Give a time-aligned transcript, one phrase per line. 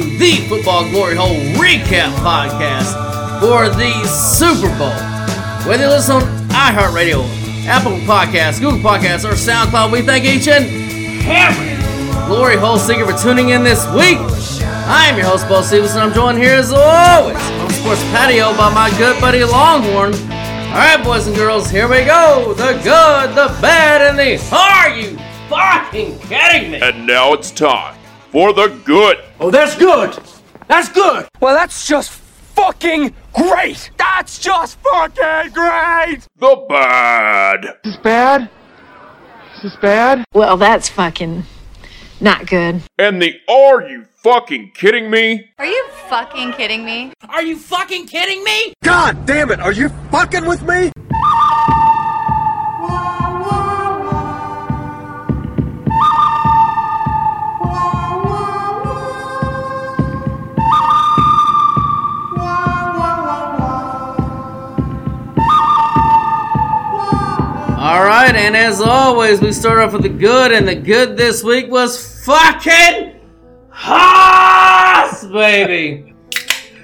[0.00, 2.94] To the Football Glory Hole Recap Podcast
[3.40, 4.94] for the Super Bowl.
[5.68, 7.22] Whether you listen on iHeartRadio,
[7.66, 10.64] Apple Podcasts, Google Podcasts, or SoundCloud, we thank each and
[11.26, 11.76] every
[12.26, 14.18] Glory Hole seeker for tuning in this week.
[14.88, 16.00] I am your host, Bo Stevenson.
[16.00, 20.14] I'm joined here as always on Sports Patio by my good buddy Longhorn.
[20.14, 22.54] All right, boys and girls, here we go.
[22.56, 26.80] The good, the bad, and the are you fucking kidding me?
[26.80, 27.98] And now it's time
[28.30, 29.18] for the good.
[29.42, 30.18] Oh, that's good.
[30.68, 31.26] That's good.
[31.40, 33.90] Well, that's just fucking great.
[33.96, 36.26] That's just fucking great.
[36.36, 37.64] The bad.
[37.64, 38.50] Is this bad?
[39.56, 40.26] Is this bad?
[40.34, 41.44] Well, that's fucking
[42.20, 42.82] not good.
[42.98, 45.48] And the are you fucking kidding me?
[45.58, 47.14] Are you fucking kidding me?
[47.26, 48.74] Are you fucking kidding me?
[48.84, 50.92] God damn it, are you fucking with me?
[67.90, 71.42] All right, and as always, we start off with the good, and the good this
[71.42, 73.16] week was fucking
[73.68, 76.14] Haas, baby.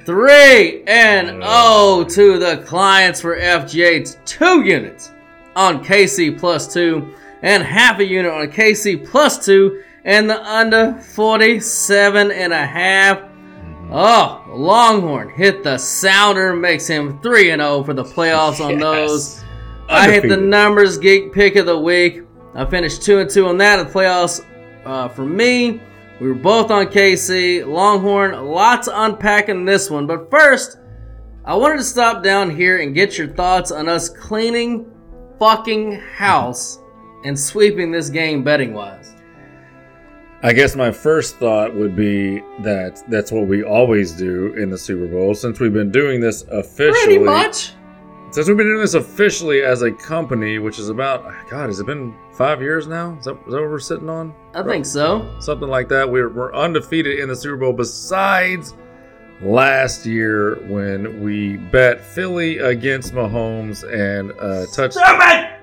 [0.04, 4.16] Three and oh to the clients for FGH.
[4.24, 5.12] Two units
[5.54, 10.94] on KC plus two, and half a unit on KC plus two, and the under
[10.94, 13.18] 47 and a half.
[13.18, 13.92] Mm-hmm.
[13.92, 19.44] Oh, Longhorn hit the sounder, makes him 3 and 0 for the playoffs on those.
[19.88, 22.22] I hit the numbers geek pick of the week.
[22.54, 23.78] I finished two and two on that.
[23.78, 24.44] In the playoffs
[24.84, 25.80] uh, for me.
[26.20, 28.46] We were both on KC Longhorn.
[28.46, 30.78] Lots to unpack this one, but first,
[31.44, 34.90] I wanted to stop down here and get your thoughts on us cleaning
[35.38, 36.78] fucking house
[37.24, 39.14] and sweeping this game betting wise.
[40.42, 44.78] I guess my first thought would be that that's what we always do in the
[44.78, 47.18] Super Bowl since we've been doing this officially.
[47.18, 47.72] Pretty much.
[48.30, 51.86] Since we've been doing this officially as a company, which is about God, has it
[51.86, 53.16] been five years now?
[53.18, 54.34] Is that, is that what we're sitting on?
[54.52, 55.26] I think so.
[55.40, 56.10] Something like that.
[56.10, 58.74] We're, we're undefeated in the Super Bowl besides
[59.40, 64.98] last year when we bet Philly against Mahomes and uh, touched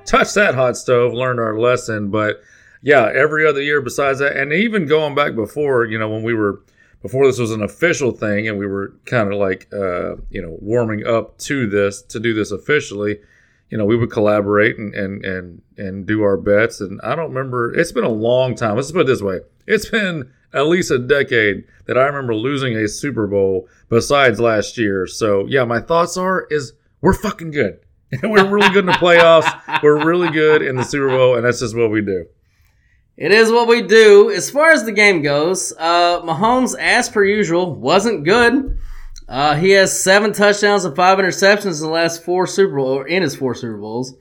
[0.05, 2.09] touched that hot stove, learned our lesson.
[2.09, 2.41] But
[2.81, 6.33] yeah, every other year besides that, and even going back before, you know, when we
[6.33, 6.61] were
[7.03, 10.57] before this was an official thing and we were kind of like uh, you know
[10.59, 13.19] warming up to this to do this officially
[13.69, 16.81] you know we would collaborate and and and and do our bets.
[16.81, 18.75] And i don't remember it's been a long time.
[18.75, 19.41] Let's put it this way.
[19.67, 24.77] It's been at least a decade that i remember losing a super bowl besides last
[24.77, 25.05] year.
[25.05, 27.79] So yeah my thoughts are is we're fucking good.
[28.21, 29.81] We're really good in the playoffs.
[29.81, 32.27] We're really good in the super bowl and that's just what we do
[33.15, 34.31] It is what we do.
[34.31, 38.79] As far as the game goes, uh, Mahomes, as per usual, wasn't good.
[39.27, 43.07] Uh, he has seven touchdowns and five interceptions in the last four Super Bowl, or
[43.07, 44.15] in his four Super Bowls.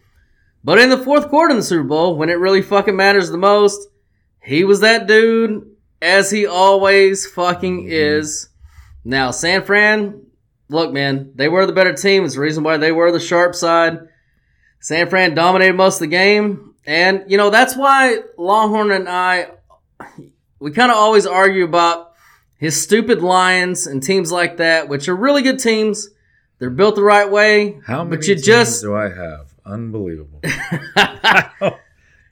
[0.63, 3.39] But in the fourth quarter in the Super Bowl, when it really fucking matters the
[3.39, 3.89] most,
[4.43, 8.49] he was that dude, as he always fucking is.
[9.05, 10.27] Now, San Fran,
[10.69, 12.25] look, man, they were the better team.
[12.25, 13.99] It's the reason why they were the sharp side.
[14.81, 16.72] San Fran dominated most of the game.
[16.87, 19.51] And, you know, that's why Longhorn and I,
[20.59, 22.13] we kind of always argue about
[22.59, 26.09] his stupid Lions and teams like that, which are really good teams.
[26.59, 27.81] They're built the right way.
[27.87, 30.41] how many but you teams just, do i have unbelievable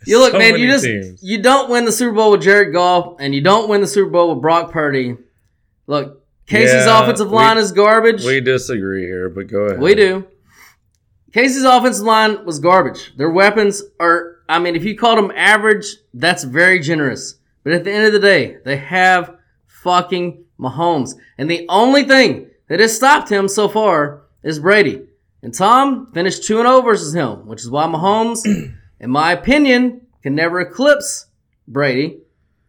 [0.07, 1.23] you look, So man, you just, teams.
[1.23, 4.11] you don't win the Super Bowl with Jared Goff and you don't win the Super
[4.11, 5.17] Bowl with Brock Purdy.
[5.87, 8.25] Look, KC's Yeah, offensive we- line is garbage.
[8.25, 10.27] we disagree here but go ahead We do.
[11.33, 13.17] KC's offensive line was garbage.
[13.17, 17.37] Their weapons are, I mean, if you called them average, that's very generous.
[17.63, 19.37] But at the end of the day, they have
[19.67, 21.15] fucking Mahomes.
[21.39, 25.07] And the only thing that has stopped him so far is Brady.
[25.43, 28.45] And Tom finished 2 0 versus him, which is why Mahomes,
[29.01, 31.27] in my opinion, can never eclipse
[31.67, 32.21] Brady.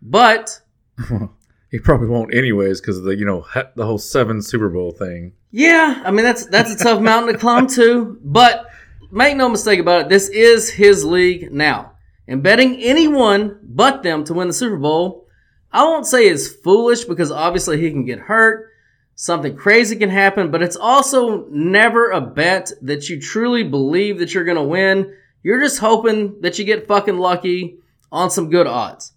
[0.01, 0.61] But
[1.71, 3.45] He probably won't anyways because of the you know
[3.75, 5.31] the whole seven Super Bowl thing.
[5.51, 8.19] Yeah, I mean that's that's a tough mountain to climb too.
[8.21, 8.67] But
[9.11, 11.93] make no mistake about it, this is his league now.
[12.27, 15.27] And betting anyone but them to win the Super Bowl,
[15.71, 18.69] I won't say is foolish because obviously he can get hurt.
[19.15, 24.33] Something crazy can happen, but it's also never a bet that you truly believe that
[24.33, 25.13] you're going to win.
[25.43, 27.77] You're just hoping that you get fucking lucky
[28.11, 29.13] on some good odds.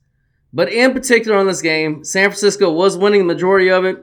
[0.52, 3.98] But in particular on this game, San Francisco was winning the majority of it.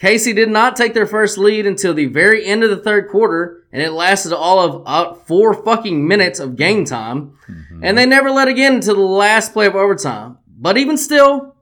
[0.00, 3.59] KC did not take their first lead until the very end of the third quarter,
[3.72, 7.38] and it lasted all of uh, four fucking minutes of game time.
[7.82, 10.38] And they never let again until the last play of overtime.
[10.46, 11.54] But even still,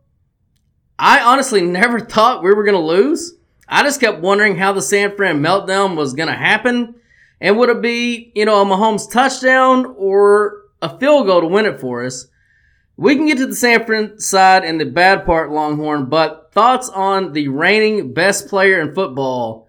[0.98, 3.34] I honestly never thought we were going to lose.
[3.68, 6.94] I just kept wondering how the San Fran meltdown was going to happen.
[7.40, 11.66] And would it be, you know, a Mahomes touchdown or a field goal to win
[11.66, 12.26] it for us?
[12.96, 16.88] We can get to the San Fran side and the bad part, Longhorn, but thoughts
[16.88, 19.67] on the reigning best player in football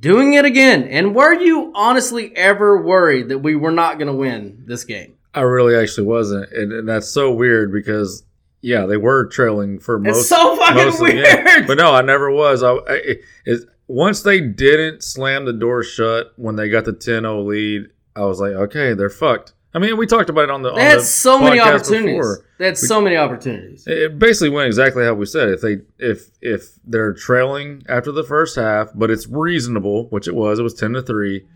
[0.00, 0.84] doing it again?
[0.84, 5.14] And were you honestly ever worried that we were not going to win this game?
[5.34, 8.24] I really actually wasn't, and, and that's so weird because
[8.60, 10.18] yeah, they were trailing for most.
[10.18, 11.44] It's so fucking most of the game.
[11.44, 11.66] weird.
[11.66, 12.62] But no, I never was.
[12.62, 13.00] I, I
[13.44, 18.24] it, once they didn't slam the door shut when they got the 10-0 lead, I
[18.24, 19.52] was like, okay, they're fucked.
[19.74, 20.70] I mean, we talked about it on the.
[20.70, 22.16] They on had the so many opportunities.
[22.18, 22.44] before.
[22.58, 23.84] They had so many opportunities.
[23.86, 25.48] It basically went exactly how we said.
[25.48, 30.34] If they if if they're trailing after the first half, but it's reasonable, which it
[30.34, 31.46] was, it was ten to three.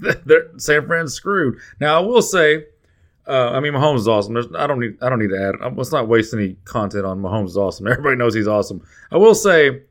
[0.56, 1.58] San Fran's screwed.
[1.80, 2.64] Now I will say,
[3.26, 4.34] uh, I mean Mahomes is awesome.
[4.34, 5.54] There's, I don't need I don't need to add.
[5.62, 7.86] I'm- Let's not waste any content on Mahomes is awesome.
[7.90, 8.82] Everybody knows he's awesome.
[9.12, 9.82] I will say,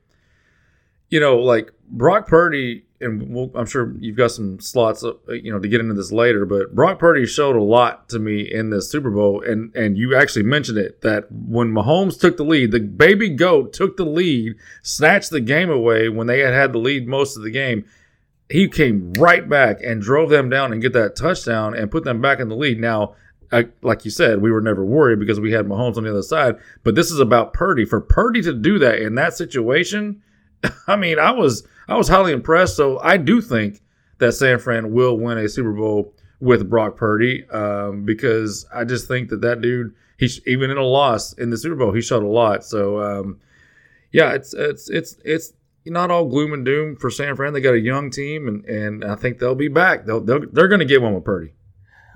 [1.10, 5.52] you know, like Brock Purdy, and we'll, I'm sure you've got some slots, uh, you
[5.52, 6.46] know, to get into this later.
[6.46, 10.16] But Brock Purdy showed a lot to me in this Super Bowl, and and you
[10.16, 14.56] actually mentioned it that when Mahomes took the lead, the baby goat took the lead,
[14.82, 17.86] snatched the game away when they had had the lead most of the game.
[18.50, 22.22] He came right back and drove them down and get that touchdown and put them
[22.22, 22.80] back in the lead.
[22.80, 23.16] Now.
[23.52, 26.24] I, like you said, we were never worried because we had Mahomes on the other
[26.24, 26.56] side.
[26.84, 27.86] But this is about Purdy.
[27.86, 30.24] For Purdy to do that in that situation,
[30.88, 32.76] I mean, I was I was highly impressed.
[32.76, 33.82] So I do think
[34.20, 39.08] that San Fran will win a Super Bowl with Brock Purdy um, because I just
[39.08, 42.24] think that that dude, he even in a loss in the Super Bowl, he showed
[42.24, 42.64] a lot.
[42.64, 43.40] So um,
[44.12, 45.54] yeah, it's it's it's it's
[45.86, 47.54] not all gloom and doom for San Fran.
[47.54, 50.06] They got a young team, and, and I think they'll be back.
[50.06, 51.54] They'll, they'll they're going to get one with Purdy.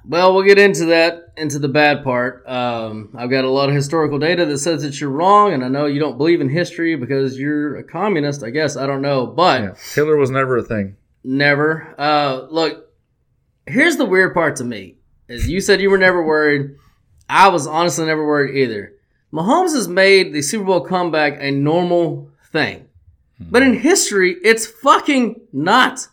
[0.09, 2.43] Well, we'll get into that, into the bad part.
[2.49, 5.67] Um, I've got a lot of historical data that says that you're wrong, and I
[5.67, 8.75] know you don't believe in history because you're a communist, I guess.
[8.75, 9.27] I don't know.
[9.27, 10.97] But Yeah, Hitler was never a thing.
[11.23, 11.93] Never.
[11.95, 12.91] Uh, look,
[13.67, 14.95] here's the weird part to me.
[15.27, 16.71] Is you said you were never worried.
[17.29, 18.93] I was honestly never worried either.
[19.31, 22.87] Mahomes has made the Super Bowl comeback a normal thing.
[23.39, 26.07] But in history, it's fucking not.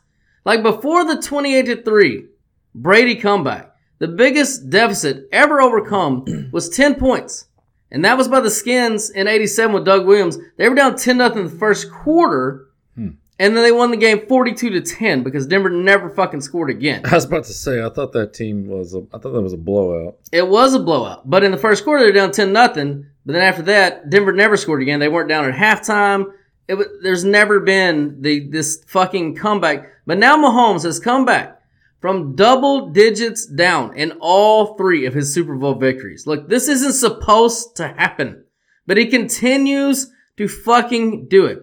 [0.45, 2.27] Like before the 28 to 3
[2.75, 7.47] Brady comeback, the biggest deficit ever overcome was 10 points.
[7.91, 10.39] And that was by the Skins in 87 with Doug Williams.
[10.57, 12.67] They were down 10 nothing in the first quarter.
[12.95, 13.11] Hmm.
[13.39, 17.03] And then they won the game 42 to 10 because Denver never fucking scored again.
[17.05, 19.53] I was about to say, I thought that team was, a, I thought that was
[19.53, 20.19] a blowout.
[20.33, 21.29] It was a blowout.
[21.29, 23.07] But in the first quarter, they're down 10 nothing.
[23.25, 25.01] But then after that, Denver never scored again.
[25.01, 26.33] They weren't down at halftime.
[26.69, 29.87] It was, there's never been the this fucking comeback.
[30.07, 31.56] But now Mahomes has come back
[32.01, 36.27] from double digits down in all three of his Super Bowl victories.
[36.27, 38.45] Look, this isn't supposed to happen,
[38.87, 41.62] but he continues to fucking do it.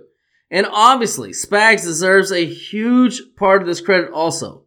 [0.50, 4.64] And obviously, Spags deserves a huge part of this credit also.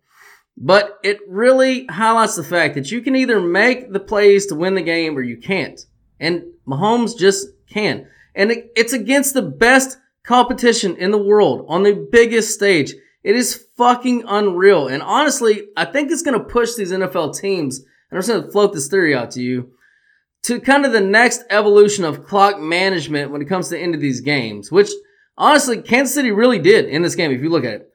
[0.57, 4.75] But it really highlights the fact that you can either make the plays to win
[4.75, 5.81] the game or you can't.
[6.19, 8.09] And Mahomes just can.
[8.35, 12.95] And it's against the best competition in the world on the biggest stage.
[13.27, 14.87] It is fucking unreal.
[14.87, 18.45] And honestly, I think it's going to push these NFL teams, and I'm just going
[18.45, 19.73] to float this theory out to you,
[20.45, 23.97] to kind of the next evolution of clock management when it comes to the end
[23.97, 24.91] of these games, which
[25.37, 27.91] honestly, Kansas City really did in this game, if you look at it.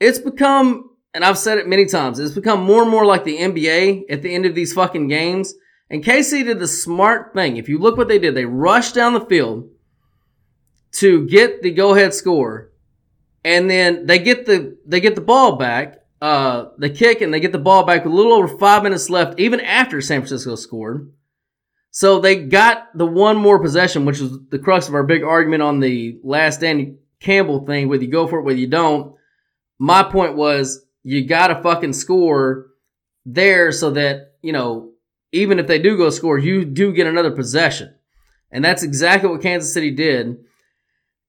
[0.00, 3.36] It's become, and I've said it many times, it's become more and more like the
[3.36, 5.52] NBA at the end of these fucking games.
[5.90, 7.58] And KC did the smart thing.
[7.58, 9.68] If you look what they did, they rushed down the field
[10.92, 12.69] to get the go ahead score.
[13.44, 17.40] And then they get the, they get the ball back, uh, the kick and they
[17.40, 20.56] get the ball back with a little over five minutes left, even after San Francisco
[20.56, 21.12] scored.
[21.90, 25.62] So they got the one more possession, which was the crux of our big argument
[25.62, 29.16] on the last Danny Campbell thing, whether you go for it, whether you don't.
[29.78, 32.66] My point was you gotta fucking score
[33.26, 34.92] there so that, you know,
[35.32, 37.94] even if they do go score, you do get another possession.
[38.50, 40.44] And that's exactly what Kansas City did.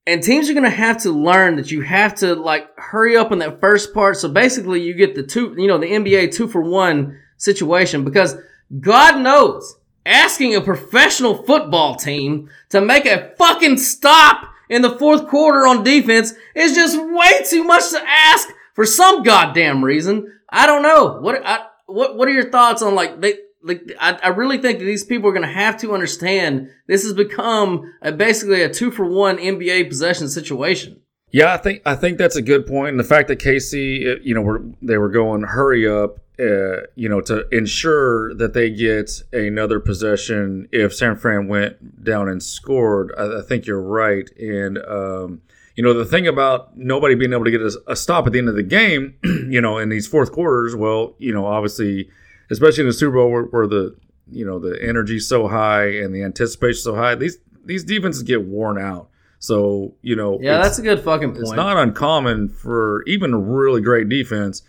[0.07, 3.31] And teams are going to have to learn that you have to like hurry up
[3.31, 4.17] in that first part.
[4.17, 8.35] So basically you get the two, you know, the NBA two for one situation because
[8.79, 15.27] God knows asking a professional football team to make a fucking stop in the fourth
[15.27, 20.39] quarter on defense is just way too much to ask for some goddamn reason.
[20.49, 21.19] I don't know.
[21.19, 24.79] What I, what what are your thoughts on like they like I, I really think
[24.79, 28.69] that these people are going to have to understand this has become a, basically a
[28.69, 31.01] two for one NBA possession situation.
[31.31, 32.89] Yeah, I think I think that's a good point.
[32.89, 36.87] And the fact that KC, uh, you know, were they were going hurry up, uh,
[36.95, 42.43] you know, to ensure that they get another possession if San Fran went down and
[42.43, 43.13] scored.
[43.17, 44.29] I, I think you're right.
[44.37, 45.41] And um,
[45.75, 48.39] you know, the thing about nobody being able to get a, a stop at the
[48.39, 52.09] end of the game, you know, in these fourth quarters, well, you know, obviously,
[52.51, 53.95] especially in the Super Bowl where, where the
[54.31, 58.45] you know the energy's so high and the anticipation so high, these these defenses get
[58.45, 59.09] worn out.
[59.39, 61.41] So you know, Yeah, that's a good fucking point.
[61.41, 64.61] it's not uncommon for even a really great defense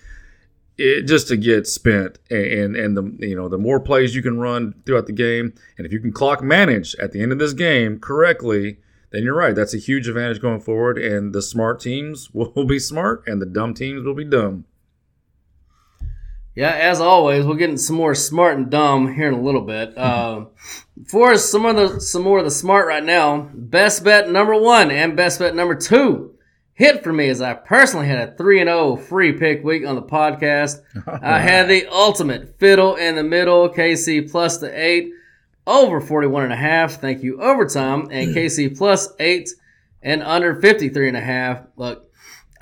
[0.78, 4.38] it, just to get spent and and the you know the more plays you can
[4.38, 7.52] run throughout the game and if you can clock manage at the end of this
[7.52, 8.78] game correctly
[9.10, 12.78] then you're right that's a huge advantage going forward and the smart teams will be
[12.78, 14.64] smart and the dumb teams will be dumb
[16.54, 19.62] Yeah, as always, we'll get into some more smart and dumb here in a little
[19.62, 19.94] bit.
[20.02, 20.46] Uh,
[21.06, 23.50] for some of the some more of the smart right now.
[23.54, 26.34] Best bet number one and best bet number two
[26.74, 29.94] hit for me as I personally had a three and zero free pick week on
[29.94, 30.80] the podcast.
[31.06, 35.12] I had the ultimate fiddle in the middle, KC plus the eight
[35.66, 37.00] over 41 and a half.
[37.00, 39.50] Thank you overtime and KC plus eight
[40.02, 41.62] and under 53 and a half.
[41.76, 42.11] Look,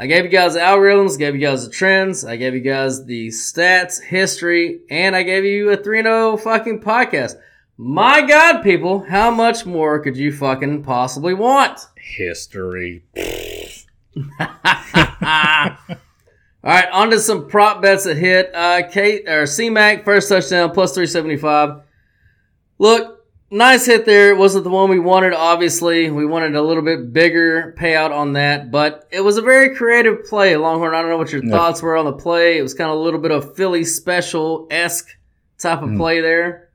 [0.00, 3.04] I gave you guys the algorithms, gave you guys the trends, I gave you guys
[3.04, 7.34] the stats, history, and I gave you a 3 0 fucking podcast.
[7.76, 11.80] My God, people, how much more could you fucking possibly want?
[11.96, 13.04] history
[14.40, 14.46] All
[16.62, 18.50] right, on to some prop bets that hit.
[18.54, 21.82] Uh, Kate or C-Mac first touchdown plus three seventy five.
[22.78, 23.19] Look,
[23.50, 24.30] nice hit there.
[24.30, 25.32] It wasn't the one we wanted.
[25.34, 29.74] Obviously, we wanted a little bit bigger payout on that, but it was a very
[29.74, 30.56] creative play.
[30.56, 30.94] Longhorn.
[30.94, 31.50] I don't know what your Yeah.
[31.50, 32.58] thoughts were on the play.
[32.58, 35.08] It was kind of a little bit of Philly special esque
[35.58, 36.68] type of play there.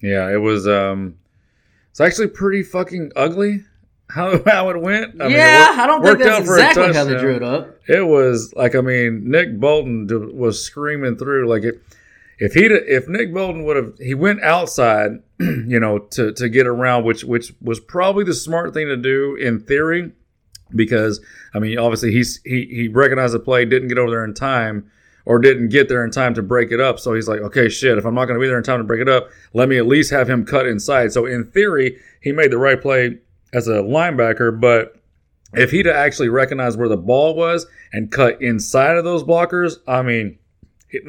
[0.00, 1.16] yeah it was um
[1.90, 3.62] it's actually pretty fucking ugly
[4.08, 6.56] how how it went I mean, it yeah, worked- I don't think that's out for
[6.56, 7.76] a exactly how they drew it up.
[7.88, 11.80] It was like I mean Nick Bolton was screaming through like it.
[12.38, 16.66] If he if Nick Bolton would have he went outside, you know, to to get
[16.66, 20.12] around, which which was probably the smart thing to do in theory,
[20.74, 21.20] because
[21.54, 24.90] I mean obviously he's he he recognized the play, didn't get over there in time,
[25.24, 27.00] or didn't get there in time to break it up.
[27.00, 28.84] So he's like, okay, shit, if I'm not going to be there in time to
[28.84, 31.12] break it up, let me at least have him cut inside.
[31.12, 33.18] So in theory, he made the right play
[33.52, 34.96] as a linebacker, but
[35.52, 40.02] if he'd actually recognized where the ball was and cut inside of those blockers, I
[40.02, 40.38] mean,
[40.88, 41.00] he,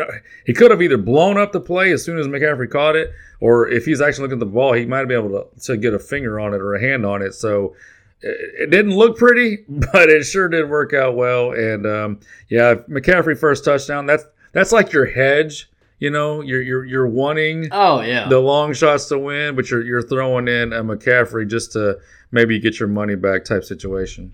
[0.45, 3.67] he could have either blown up the play as soon as McCaffrey caught it, or
[3.67, 5.99] if he's actually looking at the ball, he might be able to, to get a
[5.99, 7.33] finger on it or a hand on it.
[7.33, 7.75] So
[8.21, 11.51] it, it didn't look pretty, but it sure did work out well.
[11.51, 12.19] And um,
[12.49, 14.05] yeah, McCaffrey first touchdown.
[14.05, 15.69] That's that's like your hedge.
[15.99, 18.27] You know, you're you're you're wanting Oh yeah.
[18.29, 21.97] the long shots to win, but you're you're throwing in a McCaffrey just to
[22.31, 24.31] maybe get your money back type situation.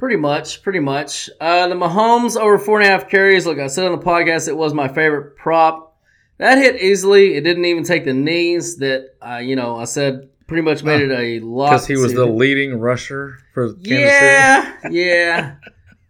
[0.00, 1.28] Pretty much, pretty much.
[1.42, 3.46] Uh, the Mahomes over four and a half carries.
[3.46, 5.94] Like I said on the podcast, it was my favorite prop.
[6.38, 7.34] That hit easily.
[7.34, 8.78] It didn't even take the knees.
[8.78, 11.72] That uh, you know, I said pretty much made it a lot.
[11.72, 13.98] Because he was the leading rusher for Kansas City.
[13.98, 15.54] yeah, yeah.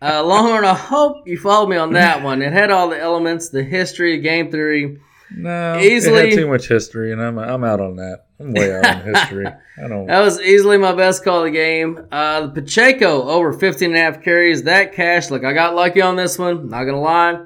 [0.00, 2.42] Uh, Longhorn, I hope you followed me on that one.
[2.42, 4.98] It had all the elements, the history, game theory.
[5.36, 8.26] No, Easily- it had too much history, and I'm I'm out on that.
[8.40, 9.46] I'm way out on history.
[9.46, 10.06] I don't.
[10.06, 12.06] That was easily my best call of the game.
[12.10, 14.62] Uh, the Pacheco over 15 and a half carries.
[14.62, 16.70] That cash, look, I got lucky on this one.
[16.70, 17.44] Not going to lie.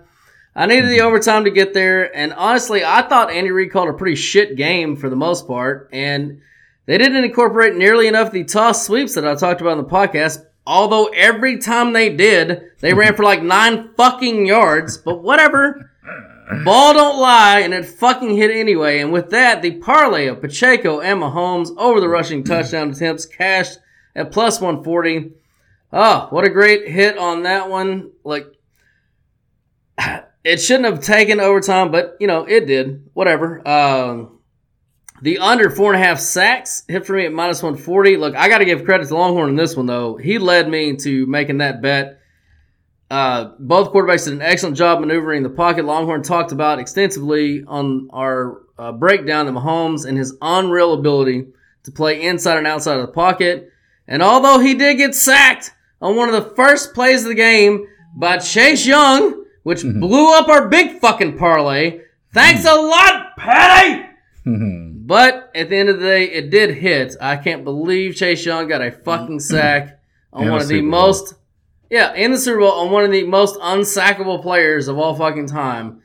[0.56, 2.16] I needed the overtime to get there.
[2.16, 5.88] And honestly, I thought Andy Reid called a pretty shit game for the most part.
[5.92, 6.40] And
[6.86, 10.44] they didn't incorporate nearly enough the toss sweeps that I talked about in the podcast.
[10.64, 14.96] Although every time they did, they ran for like nine fucking yards.
[14.96, 15.90] But whatever.
[16.64, 19.00] Ball don't lie, and it fucking hit anyway.
[19.00, 23.78] And with that, the parlay of Pacheco and Mahomes over the rushing touchdown attempts cashed
[24.14, 25.32] at plus 140.
[25.92, 28.10] Oh, what a great hit on that one.
[28.24, 28.46] Like,
[30.44, 33.08] it shouldn't have taken overtime, but, you know, it did.
[33.14, 33.66] Whatever.
[33.66, 34.40] Um,
[35.22, 38.18] the under four and a half sacks hit for me at minus 140.
[38.18, 40.16] Look, I got to give credit to Longhorn in this one, though.
[40.16, 42.20] He led me to making that bet.
[43.10, 45.84] Uh, both quarterbacks did an excellent job maneuvering the pocket.
[45.84, 51.46] Longhorn talked about extensively on our uh, breakdown that Mahomes and his unreal ability
[51.84, 53.70] to play inside and outside of the pocket.
[54.08, 57.86] And although he did get sacked on one of the first plays of the game
[58.16, 62.00] by Chase Young, which blew up our big fucking parlay,
[62.32, 64.06] thanks a lot, Patty!
[65.06, 67.16] But at the end of the day, it did hit.
[67.20, 70.00] I can't believe Chase Young got a fucking sack
[70.32, 71.34] on one of the most,
[71.94, 75.46] yeah, in the Super Bowl on one of the most unsackable players of all fucking
[75.46, 76.02] time.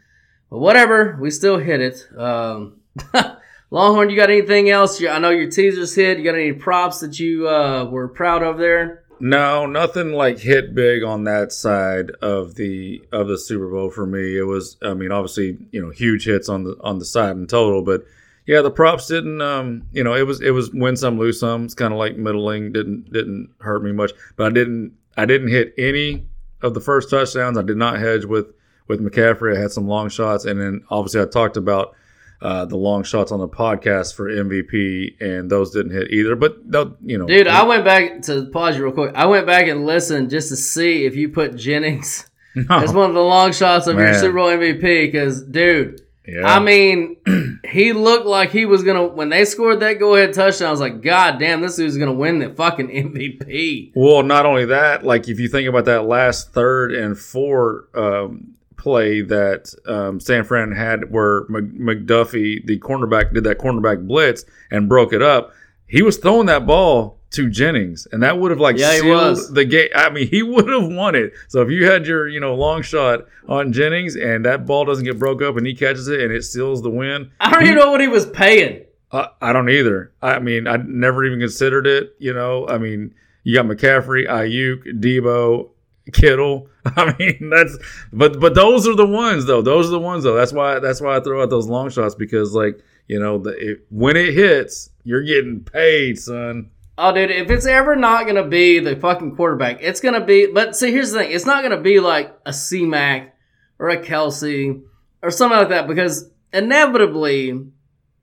[0.51, 2.07] But whatever, we still hit it.
[2.15, 2.81] Um,
[3.71, 5.03] Longhorn, you got anything else?
[5.03, 6.19] I know your teasers hit.
[6.19, 9.03] You got any props that you uh, were proud of there?
[9.19, 14.05] No, nothing like hit big on that side of the of the Super Bowl for
[14.05, 14.37] me.
[14.37, 17.47] It was, I mean, obviously, you know, huge hits on the on the side in
[17.47, 18.05] total, but
[18.45, 21.65] yeah, the props didn't, um, you know, it was it was win some lose some.
[21.65, 22.73] It's kind of like middling.
[22.73, 26.25] Didn't didn't hurt me much, but I didn't I didn't hit any
[26.61, 27.57] of the first touchdowns.
[27.57, 28.53] I did not hedge with
[28.87, 29.55] with McCaffrey.
[29.55, 31.95] I had some long shots, and then obviously I talked about
[32.41, 36.35] uh, the long shots on the podcast for MVP, and those didn't hit either.
[36.35, 36.57] But
[37.03, 39.13] you know, Dude, I went back to pause you real quick.
[39.15, 42.29] I went back and listened just to see if you put Jennings
[42.69, 44.81] as one of the long shots of your Super Bowl MVP.
[44.81, 46.01] Because, dude,
[46.31, 46.47] yeah.
[46.47, 47.17] I mean,
[47.69, 50.69] he looked like he was gonna when they scored that go ahead touchdown.
[50.69, 53.91] I was like, God damn, this dude's gonna win the fucking MVP.
[53.95, 58.55] Well, not only that, like if you think about that last third and four um,
[58.77, 64.89] play that um, San Fran had, where McDuffie, the cornerback, did that cornerback blitz and
[64.89, 65.53] broke it up,
[65.85, 69.65] he was throwing that ball to Jennings, and that would have like Yeah, sealed the
[69.65, 69.89] game.
[69.95, 71.33] I mean, he would have won it.
[71.47, 75.05] So if you had your you know long shot on Jennings and that ball doesn't
[75.05, 77.75] get broke up and he catches it and it seals the win, I don't even
[77.77, 78.83] know what he was paying.
[79.11, 80.11] uh, I don't either.
[80.21, 82.15] I mean, I never even considered it.
[82.19, 85.69] You know, I mean, you got McCaffrey, Aiyuk, Debo,
[86.13, 86.67] Kittle.
[86.85, 87.77] I mean, that's
[88.11, 89.61] but but those are the ones though.
[89.61, 90.35] Those are the ones though.
[90.35, 93.51] That's why that's why I throw out those long shots because like you know the
[93.51, 96.71] it, when it hits, you're getting paid, son.
[97.01, 100.47] Oh, dude, if it's ever not gonna be the fucking quarterback, it's gonna be.
[100.47, 103.37] But see, here's the thing: it's not gonna be like a C Mac
[103.79, 104.81] or a Kelsey
[105.23, 107.67] or something like that because inevitably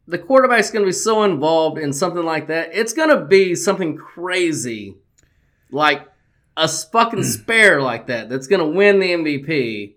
[0.07, 2.69] the quarterback's gonna be so involved in something like that.
[2.75, 4.97] It's gonna be something crazy,
[5.71, 6.07] like
[6.55, 9.95] a fucking spare like that that's gonna win the MVP.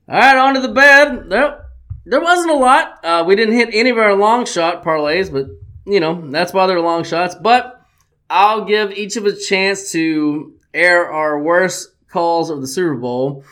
[0.08, 1.28] All right, on to the bad.
[1.28, 1.62] Nope.
[2.06, 3.04] There wasn't a lot.
[3.04, 5.48] Uh, we didn't hit any of our long shot parlays, but
[5.92, 7.34] you know that's why they're long shots.
[7.34, 7.84] But
[8.30, 12.96] I'll give each of us a chance to air our worst calls of the Super
[12.96, 13.44] Bowl.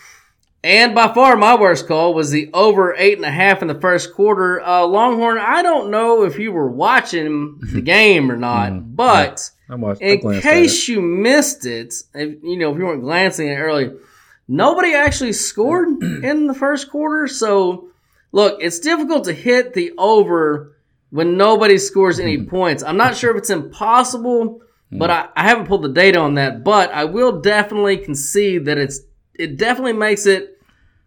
[0.64, 3.80] And by far, my worst call was the over eight and a half in the
[3.80, 4.62] first quarter.
[4.62, 8.96] Uh, Longhorn, I don't know if you were watching the game or not, mm-hmm.
[8.96, 10.02] but I watched.
[10.02, 13.62] I in case you missed it, if, you know, if you weren't glancing at it
[13.62, 13.92] early,
[14.48, 17.28] nobody actually scored in the first quarter.
[17.28, 17.90] So,
[18.32, 20.76] look, it's difficult to hit the over
[21.12, 22.50] when nobody scores any mm-hmm.
[22.50, 22.84] points.
[22.84, 25.32] I'm not sure if it's impossible, but mm-hmm.
[25.38, 26.64] I, I haven't pulled the data on that.
[26.64, 29.02] But I will definitely concede that it's
[29.40, 30.62] it definitely makes it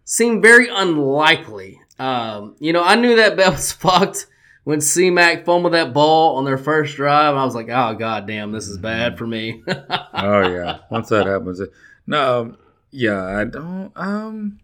[0.05, 1.79] seem very unlikely.
[1.99, 4.27] Um, you know, I knew that bet was fucked
[4.63, 7.35] when C-Mac fumbled that ball on their first drive.
[7.35, 9.63] I was like, oh, god damn, this is bad for me.
[10.13, 10.79] Oh yeah.
[10.91, 11.71] Once that happens, it,
[12.05, 12.41] no.
[12.41, 12.57] Um,
[12.91, 13.91] yeah, I don't.
[13.95, 14.59] Um,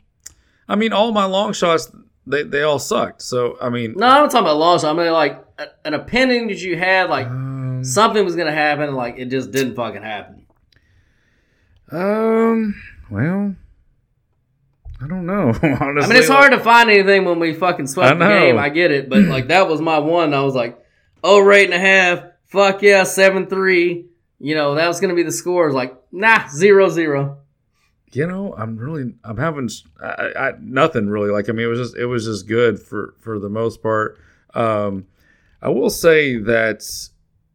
[0.67, 1.89] I mean, all my long shots,
[2.27, 3.21] they they all sucked.
[3.21, 4.83] So I mean, no, I'm not talking about loss.
[4.83, 8.53] I mean, like, a- an opinion that you had, like, um, something was going to
[8.53, 10.45] happen, like, it just didn't fucking happen.
[11.91, 12.75] um,
[13.09, 13.55] well,
[15.01, 15.49] I don't know.
[15.63, 18.57] Honestly, I mean, it's hard to find anything when we fucking swept the game.
[18.57, 20.33] I get it, but like that was my one.
[20.33, 20.77] I was like,
[21.23, 22.23] oh, eight and a half.
[22.45, 24.07] Fuck yeah, seven three.
[24.39, 25.71] You know that was gonna be the score.
[25.71, 27.39] Like, nah, zero zero.
[28.13, 29.69] you know i'm really i'm having
[30.01, 33.13] I, I nothing really like i mean it was just it was just good for
[33.19, 34.17] for the most part
[34.53, 35.07] um
[35.61, 36.83] i will say that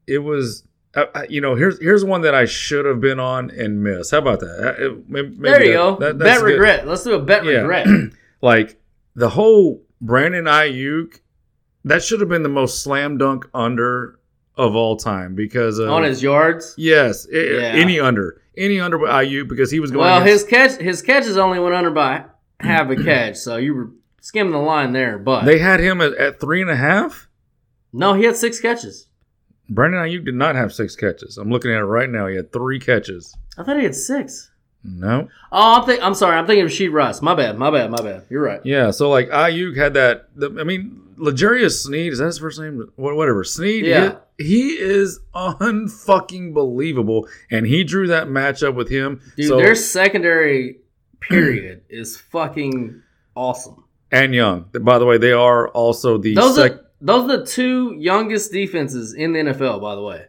[0.06, 0.64] it was
[1.28, 4.40] you know here's here's one that i should have been on and missed how about
[4.40, 5.96] that Uh, maybe- There you that- go.
[5.96, 6.46] that- bet good.
[6.46, 6.86] regret.
[6.86, 7.60] Let's do a bet Yeah.
[7.60, 7.86] regret.
[8.42, 8.78] like
[9.16, 11.20] the whole brandon aiyuk
[11.84, 14.18] that should have been the most slam dunk under
[14.56, 16.74] of all time because of, on his yards.
[16.76, 17.60] yes i- Yeah.
[17.74, 21.00] any under any under with aiyuk because he was going Well, against- his catch his
[21.02, 22.24] catches only went under by
[22.60, 25.18] half a catch, so you were skimming the line there.
[25.18, 27.28] But They had him at, at three and a half.
[27.92, 29.08] No, he had six catches.
[29.74, 31.38] Brandon Aiyuk did not have six catches.
[31.38, 32.26] I'm looking at it right now.
[32.26, 33.36] He had three catches.
[33.58, 34.50] I thought he had six.
[34.84, 35.28] No.
[35.52, 36.36] Oh, I'm, think- I'm sorry.
[36.36, 37.22] I'm thinking of Rashee Rice.
[37.22, 37.56] My bad.
[37.58, 37.90] My bad.
[37.90, 38.24] My bad.
[38.28, 38.60] You're right.
[38.64, 40.28] Yeah, so like Aiyuk had that.
[40.34, 42.90] The, I mean, L'Jarius Sneed is that his first name?
[42.96, 43.44] Whatever.
[43.44, 43.84] Sneed.
[43.86, 44.16] Yeah.
[44.38, 49.20] He, he is unfucking believable, and he drew that matchup with him.
[49.36, 50.80] Dude, so, their secondary
[51.20, 53.02] period is fucking
[53.36, 53.84] awesome.
[54.10, 54.66] and Young.
[54.80, 58.52] By the way, they are also the Those sec- are those are the two youngest
[58.52, 59.80] defenses in the NFL.
[59.82, 60.26] By the way,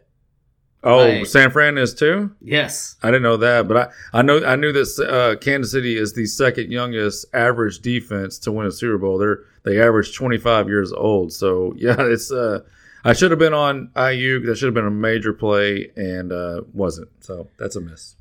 [0.82, 2.32] oh like- San Fran is too.
[2.40, 2.96] yes.
[3.02, 3.76] I didn't know that, but
[4.12, 8.38] I, I know I knew that uh, Kansas City is the second youngest average defense
[8.40, 9.18] to win a Super Bowl.
[9.18, 11.32] They're they average 25 years old.
[11.32, 12.60] So yeah, it's uh
[13.06, 14.46] I should have been on Aiyuk.
[14.46, 17.10] That should have been a major play and uh, wasn't.
[17.20, 18.16] So that's a miss.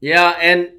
[0.00, 0.70] Yeah, and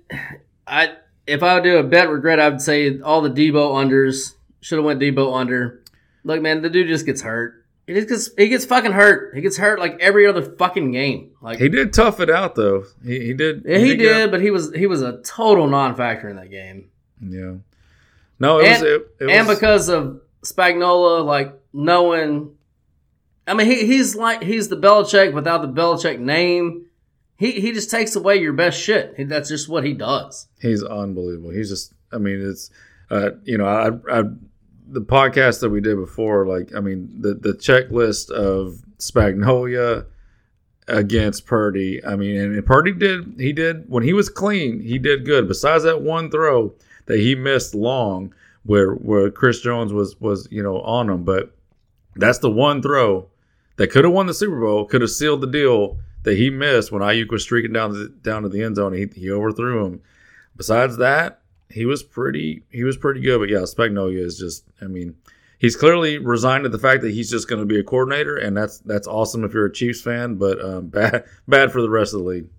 [0.66, 0.96] I
[1.28, 4.78] if I would do a bet regret, I would say all the Debo unders should
[4.78, 5.84] have went Debo under.
[6.28, 7.64] Look, man, the dude just gets hurt.
[7.88, 9.34] He just gets he gets fucking hurt.
[9.34, 11.32] He gets hurt like every other fucking game.
[11.42, 12.84] Like He did tough it out though.
[13.02, 13.64] He, he did.
[13.66, 16.90] yeah, he get- did, but he was he was a total non-factor in that game.
[17.22, 17.56] Yeah.
[18.40, 18.92] No, it and, was.
[18.92, 22.56] It, it and was, because of Spagnuolo, like knowing,
[23.48, 26.88] I mean, he, he's like he's the Belichick without the Belichick name.
[27.38, 29.14] He he just takes away your best shit.
[29.16, 30.48] He, that's just what he does.
[30.60, 31.52] He's unbelievable.
[31.52, 31.94] He's just.
[32.12, 32.70] I mean, it's.
[33.10, 34.24] Uh, you know, I, I
[34.90, 36.46] the podcast that we did before.
[36.48, 40.06] Like, I mean, the the checklist of Spagnolia
[40.88, 42.04] against Purdy.
[42.06, 43.36] I mean, and Purdy did.
[43.38, 44.80] He did when he was clean.
[44.80, 45.48] He did good.
[45.48, 46.74] Besides that one throw
[47.06, 51.56] that he missed long, where where Chris Jones was was you know on him, but
[52.16, 53.28] that's the one throw
[53.78, 56.92] that could have won the Super Bowl, could have sealed the deal that he missed
[56.92, 58.94] when Aiyuk was streaking down the, down to the end zone.
[58.94, 60.02] He, he overthrew him.
[60.56, 63.40] Besides that, he was pretty he was pretty good.
[63.40, 65.16] But yeah, Spagnolia is just I mean,
[65.58, 68.56] he's clearly resigned to the fact that he's just going to be a coordinator, and
[68.56, 72.14] that's that's awesome if you're a Chiefs fan, but um, bad bad for the rest
[72.14, 72.50] of the league.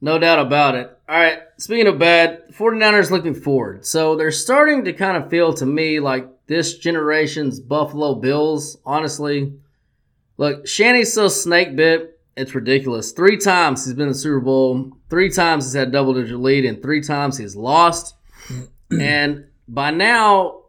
[0.00, 0.96] No doubt about it.
[1.08, 3.84] All right, speaking of bad, 49ers looking forward.
[3.84, 9.52] So they're starting to kind of feel to me like this generation's Buffalo Bills, honestly.
[10.38, 13.12] Look, Shanny's so snake bit, it's ridiculous.
[13.12, 16.38] Three times he's been in the Super Bowl, three times he's had a double digit
[16.38, 18.14] lead, and three times he's lost.
[18.90, 20.62] and by now,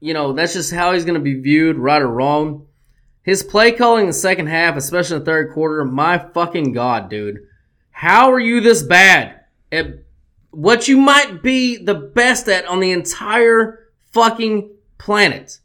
[0.00, 2.66] you know, that's just how he's going to be viewed, right or wrong.
[3.22, 7.08] His play calling in the second half, especially in the third quarter, my fucking God,
[7.08, 7.46] dude.
[7.90, 9.40] How are you this bad
[9.72, 9.86] at
[10.50, 15.58] what you might be the best at on the entire fucking planet?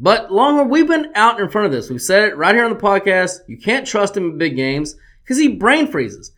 [0.00, 1.90] But Longhorn, we've been out in front of this.
[1.90, 3.38] We've said it right here on the podcast.
[3.48, 6.32] You can't trust him in big games because he brain freezes.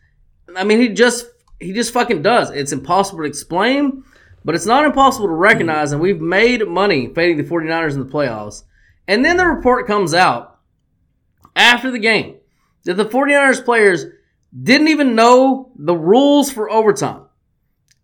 [0.56, 1.26] I mean, he just
[1.58, 2.50] he just fucking does.
[2.50, 4.02] It's impossible to explain,
[4.44, 5.92] but it's not impossible to recognize.
[5.92, 8.64] And we've made money fading the 49ers in the playoffs.
[9.06, 10.58] And then the report comes out
[11.54, 12.36] after the game
[12.84, 14.06] that the 49ers players
[14.62, 17.24] didn't even know the rules for overtime.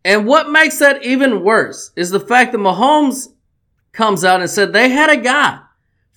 [0.04, 3.28] And what makes that even worse is the fact that Mahomes
[3.96, 5.58] comes out and said they had a guy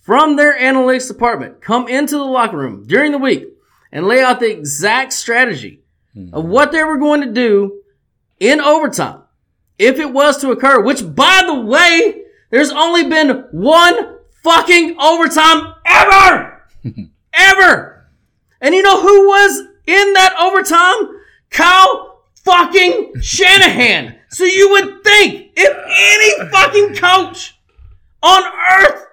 [0.02, 3.48] from their analytics department come into the locker room during the week
[3.92, 5.82] and lay out the exact strategy
[6.16, 6.50] of mm-hmm.
[6.50, 7.82] what they were going to do
[8.40, 9.22] in overtime
[9.78, 15.74] if it was to occur, which by the way, there's only been one fucking overtime
[15.86, 16.64] ever!
[17.34, 18.10] ever!
[18.60, 21.22] And you know who was in that overtime?
[21.50, 24.18] Kyle fucking Shanahan.
[24.30, 27.59] So you would think if any fucking coach
[28.22, 29.06] on earth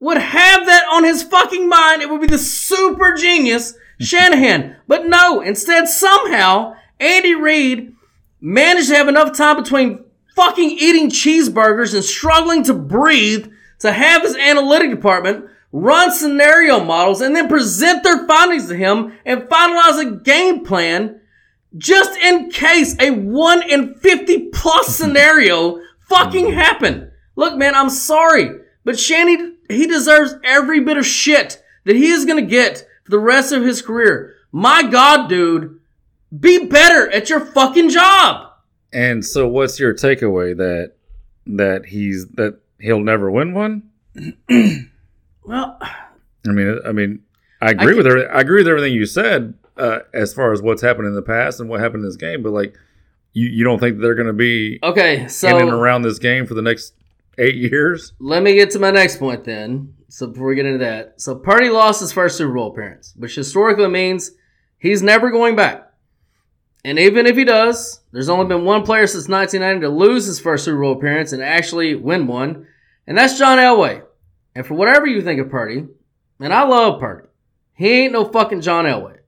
[0.00, 4.76] would have that on his fucking mind, it would be the super genius Shanahan.
[4.86, 7.94] But no, instead somehow Andy Reid
[8.40, 10.04] managed to have enough time between
[10.36, 17.20] fucking eating cheeseburgers and struggling to breathe to have his analytic department run scenario models
[17.20, 21.20] and then present their findings to him and finalize a game plan
[21.76, 27.07] just in case a 1 in 50 plus scenario fucking happened.
[27.38, 28.50] Look, man, I'm sorry,
[28.82, 33.12] but Shanny, he deserves every bit of shit that he is going to get for
[33.12, 34.34] the rest of his career.
[34.50, 35.78] My God, dude,
[36.36, 38.54] be better at your fucking job.
[38.92, 40.94] And so, what's your takeaway that
[41.46, 43.90] that he's that he'll never win one?
[45.44, 45.78] Well,
[46.46, 47.22] I mean, I mean,
[47.62, 48.30] I agree with her.
[48.30, 51.58] I agree with everything you said uh, as far as what's happened in the past
[51.58, 52.42] and what happened in this game.
[52.42, 52.76] But like,
[53.32, 56.52] you you don't think they're going to be okay, in and around this game for
[56.52, 56.92] the next
[57.38, 58.12] eight years?
[58.20, 59.94] let me get to my next point then.
[60.08, 63.34] So before we get into that, so Purdy lost his first Super Bowl appearance, which
[63.34, 64.30] historically means
[64.78, 65.92] he's never going back.
[66.84, 70.40] And even if he does, there's only been one player since 1990 to lose his
[70.40, 72.66] first Super Bowl appearance and actually win one,
[73.06, 74.02] and that's John Elway.
[74.54, 75.86] And for whatever you think of Purdy,
[76.40, 77.28] and I love Purdy,
[77.74, 79.18] he ain't no fucking John Elway.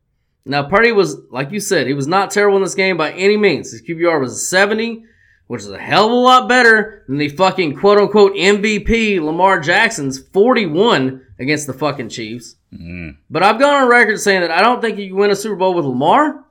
[0.45, 3.37] Now, Purdy was, like you said, he was not terrible in this game by any
[3.37, 3.73] means.
[3.73, 5.05] His QBR was 70,
[5.51, 9.59] which is a hell of a lot better than the fucking quote unquote MVP Lamar
[9.59, 12.55] Jackson's 41 against the fucking Chiefs.
[12.73, 13.19] Mm-hmm.
[13.29, 15.57] But I've gone on record saying that I don't think you can win a Super
[15.57, 16.45] Bowl with Lamar,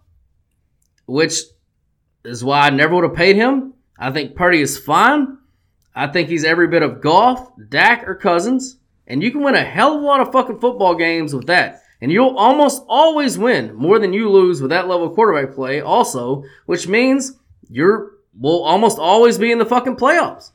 [1.05, 1.39] which
[2.25, 3.73] is why I never would have paid him.
[3.97, 5.37] I think Purdy is fine.
[5.95, 8.79] I think he's every bit of Goff, Dak, or Cousins.
[9.07, 11.83] And you can win a hell of a lot of fucking football games with that.
[12.01, 15.79] And you'll almost always win more than you lose with that level of quarterback play,
[15.79, 17.37] also, which means
[17.69, 20.51] you're will almost always be in the fucking playoffs.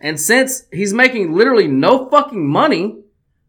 [0.00, 2.98] And since he's making literally no fucking money,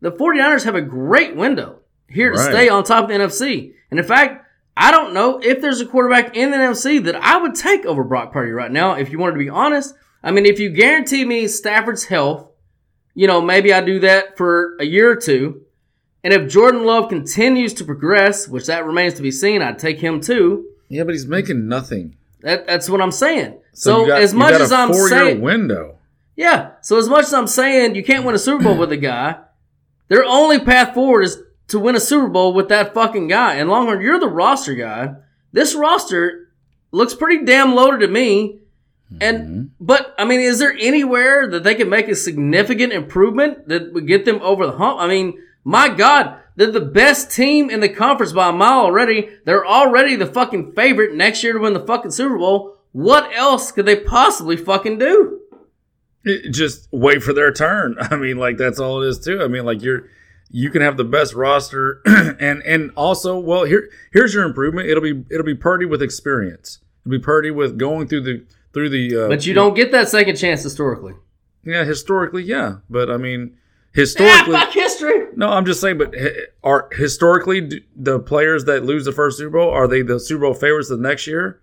[0.02, 2.52] the 49ers have a great window here to Right.
[2.52, 3.74] stay on top of the NFC.
[3.92, 7.38] And in fact, I don't know if there's a quarterback in the NFC that I
[7.38, 9.96] would take over Brock Purdy right now, if you wanted to be honest.
[10.24, 12.50] I mean, if you guarantee me Stafford's health,
[13.16, 15.62] you know, maybe I do that for a year or two.
[16.24, 20.00] And if Jordan Love continues to progress, which that remains to be seen, I'd take
[20.00, 20.66] him too.
[20.90, 22.16] Yeah, but he's making nothing.
[22.48, 23.60] That, that's what I'm saying.
[23.74, 25.98] So, you got- as much as I'm saying, window.
[26.38, 26.72] yeah.
[26.82, 29.36] So as much as I'm saying you can't win a Super Bowl with a guy,
[30.08, 33.56] their only path forward is to win a Super Bowl with that fucking guy.
[33.56, 35.16] And Longhorn, you're the roster guy.
[35.52, 36.48] This roster
[36.94, 38.60] looks pretty damn loaded to me.
[39.20, 39.64] And mm-hmm.
[39.82, 44.08] but I mean, is there anywhere that they can make a significant improvement that would
[44.08, 45.02] get them over the hump?
[45.02, 49.30] I mean, my God, they're the best team in the conference by a mile already.
[49.46, 52.76] They're already the fucking favorite next year to win the fucking Super Bowl.
[52.92, 55.40] What else could they possibly fucking do?
[56.26, 57.96] It- just wait for their turn.
[58.00, 59.42] I mean, like that's all it is too.
[59.42, 60.10] I mean, like you're
[60.50, 64.90] you can have the best roster and and also well here here's your improvement.
[64.90, 66.80] It'll be it'll be Purdy with experience.
[67.06, 70.10] It'll be Purdy with going through the through the uh, But you don't get that
[70.10, 71.14] second chance historically.
[71.64, 72.78] yeah historically yeah.
[72.90, 73.58] But I mean
[73.98, 75.26] historically fuck history.
[75.36, 75.98] no I'm just saying.
[75.98, 76.14] But
[76.64, 80.54] are historically the players that lose the first Super Bowl are they the Super Bowl
[80.54, 81.62] favorites the next year?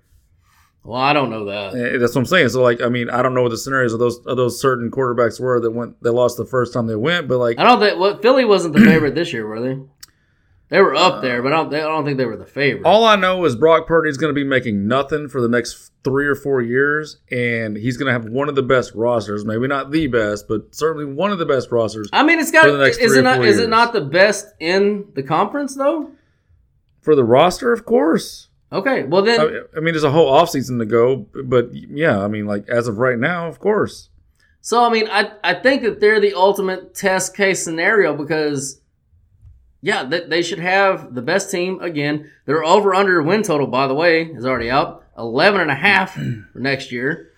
[0.83, 1.75] Well, I don't know that.
[1.75, 2.51] Eh, That's what I'm saying.
[2.51, 4.91] So like I mean I don't know what the scenarios of those of those certain
[4.91, 7.27] quarterbacks were that went they lost the first time they went.
[7.29, 9.81] But like I don't think what Philly wasn't the favorite this year, were they?
[10.71, 12.85] They were up there, but I don't, uh, I don't think they were the favorite.
[12.87, 16.27] All I know is Brock Purdy's going to be making nothing for the next three
[16.27, 19.45] or four years, and he's going to have one of the best rosters.
[19.45, 22.65] Maybe not the best, but certainly one of the best rosters I mean, it's got.
[22.65, 23.37] For the next Is three it or not?
[23.37, 26.11] four Is it not the best in the conference though?
[27.01, 28.49] for the roster, of course.
[28.73, 29.45] Okay, well then, I,
[29.77, 32.97] I mean, there's a whole offseason to go, but yeah, I mean, like as of
[32.99, 34.09] right now, of course.
[34.63, 38.81] so I mean, I I think that they're the ultimate test case scenario because,
[39.85, 42.31] yeah, they, they should have the best team again.
[42.47, 46.15] Their over under win total, by the way, is already up 11 and a half
[46.53, 47.33] for next year.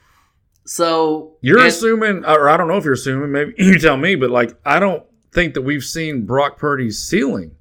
[0.64, 4.14] So You're and- assuming, or I don't know if you're assuming, maybe you tell me,
[4.14, 7.56] but like I don't think that we've seen Brock Purdy's ceiling.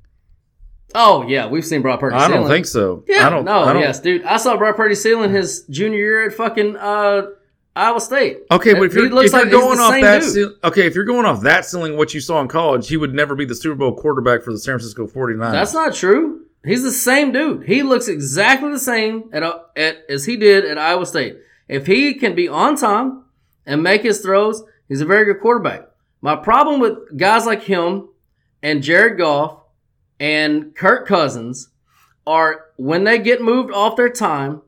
[0.94, 2.16] Oh yeah, we've seen Brock Purdy.
[2.16, 3.04] I don't think so.
[3.08, 3.44] Yeah, I don't.
[3.44, 4.24] no, I don't, yes, dude.
[4.24, 7.24] I saw Brock Purdy ceiling his junior year at fucking uh,
[7.76, 8.40] Iowa State.
[8.52, 10.96] Okay, but if He you're, looks if you're like going off that, ceil- okay, if
[10.96, 13.56] you're going off that ceiling, what you saw in college, he would never be the
[13.56, 15.52] Super Bowl quarterback for the San Francisco 49ers.
[15.52, 16.46] That's not true.
[16.64, 17.68] He's the same dude.
[17.68, 21.38] He looks exactly the same at, uh, at as he did at Iowa State.
[21.68, 23.24] If he can be on time
[23.66, 25.88] and make his throws, he's a very good quarterback.
[26.22, 28.10] My problem with guys like him
[28.64, 29.60] and Jared Goff
[30.20, 31.70] and Kirk Cousins
[32.26, 34.62] are when they get moved off their time,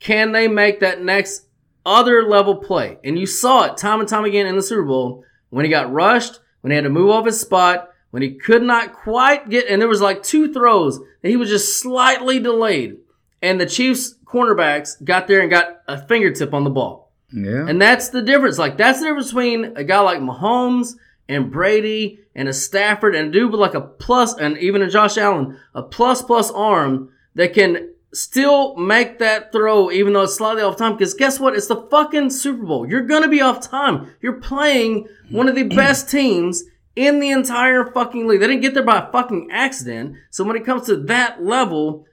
[0.00, 1.45] can they make that next
[1.86, 2.98] other level play?
[3.04, 5.92] And you saw it time and time again in the Super Bowl when he got
[5.92, 9.68] rushed, when he had to move off his spot, when he could not quite get,
[9.68, 12.98] and there was like two throws that he was just slightly delayed,
[13.40, 17.12] and the Chiefs cornerbacks got there and got a fingertip on the ball.
[17.32, 17.66] yeah.
[17.68, 18.58] And that's the difference.
[18.58, 20.94] Like that's the difference between a guy like Mahomes
[21.28, 24.90] and Brady and a Stafford and a dude with like a plus and even a
[24.90, 30.34] Josh Allen, a plus plus arm that can still make that throw even though it's
[30.34, 30.96] slightly off time.
[30.96, 31.54] Because guess what?
[31.54, 32.88] It's the fucking Super Bowl.
[32.88, 34.12] You're gonna be off time.
[34.20, 38.40] You're playing one of the best teams in the entire fucking league.
[38.40, 40.16] They didn't get there by fucking accident.
[40.30, 42.06] So when it comes to that level,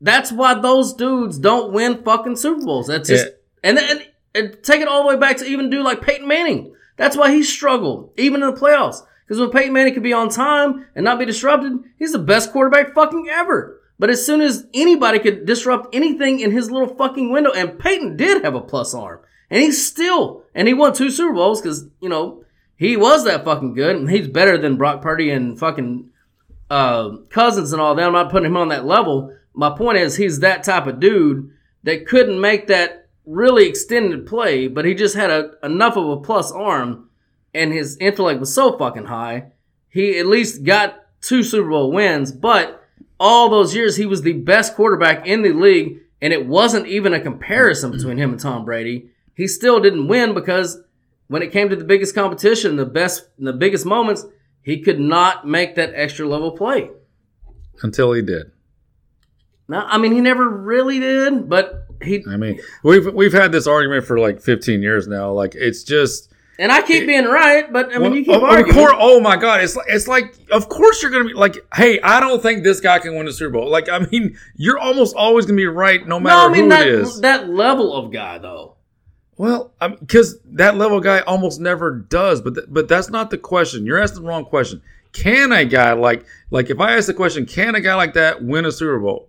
[0.00, 2.86] that's why those dudes don't win fucking Super Bowls.
[2.88, 3.32] That's just Yeah.
[3.70, 6.74] and, and and take it all the way back to even do like Peyton Manning.
[6.96, 9.02] That's why he struggled even in the playoffs.
[9.26, 12.50] Because when Peyton Manning could be on time and not be disrupted, he's the best
[12.52, 13.77] quarterback fucking ever.
[13.98, 18.16] But as soon as anybody could disrupt anything in his little fucking window, and Peyton
[18.16, 21.86] did have a plus arm, and he's still and he won two Super Bowls because
[22.00, 22.44] you know
[22.76, 26.10] he was that fucking good, and he's better than Brock Purdy and fucking
[26.70, 28.06] uh, Cousins and all that.
[28.06, 29.34] I'm not putting him on that level.
[29.54, 31.50] My point is, he's that type of dude
[31.82, 36.20] that couldn't make that really extended play, but he just had a, enough of a
[36.20, 37.10] plus arm,
[37.52, 39.52] and his intellect was so fucking high
[39.88, 42.84] he at least got two Super Bowl wins, but
[43.20, 47.14] all those years he was the best quarterback in the league, and it wasn't even
[47.14, 49.10] a comparison between him and Tom Brady.
[49.34, 50.80] He still didn't win because
[51.28, 54.24] when it came to the biggest competition, the best, the biggest moments,
[54.62, 56.90] he could not make that extra level play.
[57.82, 58.50] Until he did.
[59.68, 63.66] No, I mean he never really did, but he I mean, we've we've had this
[63.66, 65.30] argument for like 15 years now.
[65.30, 66.27] Like it's just
[66.58, 68.74] and I keep being right, but I mean you keep of, arguing.
[68.74, 68.94] course.
[68.98, 72.20] Oh my god, it's like it's like of course you're gonna be like, hey, I
[72.20, 73.68] don't think this guy can win the Super Bowl.
[73.70, 76.70] Like I mean, you're almost always gonna be right no no, matter I mean who
[76.70, 77.20] that it is.
[77.20, 78.74] that level of guy though.
[79.36, 82.40] Well, because that level guy almost never does.
[82.40, 83.86] But th- but that's not the question.
[83.86, 84.82] You're asking the wrong question.
[85.12, 88.42] Can a guy like like if I ask the question, can a guy like that
[88.42, 89.28] win a Super Bowl?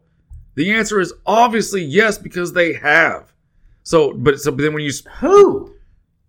[0.55, 3.31] The answer is obviously yes because they have.
[3.83, 5.73] So, but so but then when you Who?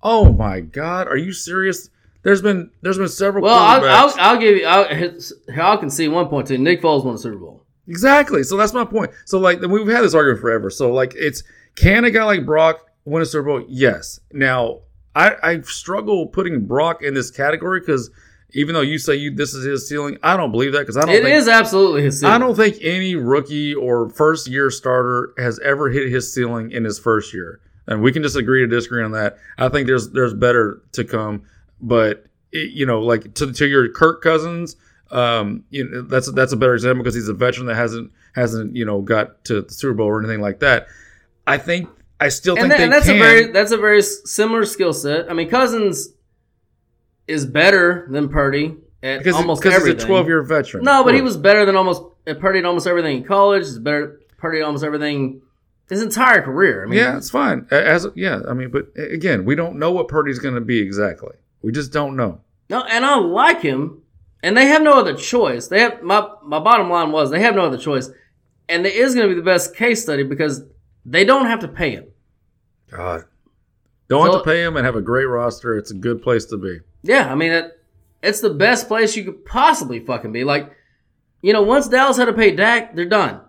[0.02, 1.90] Oh my god, are you serious?
[2.22, 3.44] There's been there's been several.
[3.44, 4.66] Well, I'll, I'll, I'll give you.
[4.66, 5.18] I'll,
[5.62, 6.58] I'll concede one point to.
[6.58, 7.64] Nick Foles won a Super Bowl.
[7.86, 8.42] Exactly.
[8.42, 9.10] So that's my point.
[9.24, 10.70] So like we've had this argument forever.
[10.70, 11.42] So like it's
[11.76, 13.64] can a guy like Brock win a Super Bowl?
[13.68, 14.20] Yes.
[14.32, 14.80] Now
[15.14, 18.10] I I struggle putting Brock in this category because
[18.52, 21.02] even though you say you this is his ceiling, I don't believe that because I
[21.02, 21.10] don't.
[21.10, 22.20] It think, is absolutely his.
[22.20, 22.34] ceiling.
[22.34, 26.84] I don't think any rookie or first year starter has ever hit his ceiling in
[26.84, 27.60] his first year.
[27.90, 29.36] And we can just agree to disagree on that.
[29.58, 31.42] I think there's there's better to come,
[31.80, 34.76] but it, you know, like to to your Kirk Cousins,
[35.10, 38.76] um, you know, that's that's a better example because he's a veteran that hasn't hasn't
[38.76, 40.86] you know got to the Super Bowl or anything like that.
[41.46, 41.88] I think
[42.20, 43.16] I still And, think that, and that's can.
[43.16, 45.28] a very that's a very similar skill set.
[45.28, 46.10] I mean, Cousins
[47.26, 50.84] is better than Purdy at because almost because he's a 12 year veteran.
[50.84, 53.64] No, but he was better than almost at Purdy at almost everything in college.
[53.64, 55.42] He's better Purdy at almost everything
[55.90, 56.84] his entire career.
[56.84, 57.66] I mean, yeah, it's fine.
[57.70, 61.36] As yeah, I mean, but again, we don't know what Purdy's going to be exactly.
[61.62, 62.40] We just don't know.
[62.70, 64.02] No, and I like him,
[64.42, 65.66] and they have no other choice.
[65.66, 68.08] They have my my bottom line was they have no other choice,
[68.68, 70.62] and it is going to be the best case study because
[71.04, 72.06] they don't have to pay him.
[72.90, 73.24] God.
[74.08, 75.76] Don't have to pay him and have a great roster.
[75.76, 76.78] It's a good place to be.
[77.02, 77.80] Yeah, I mean it,
[78.22, 80.44] it's the best place you could possibly fucking be.
[80.44, 80.70] Like,
[81.42, 83.40] you know, once Dallas had to pay Dak, they're done.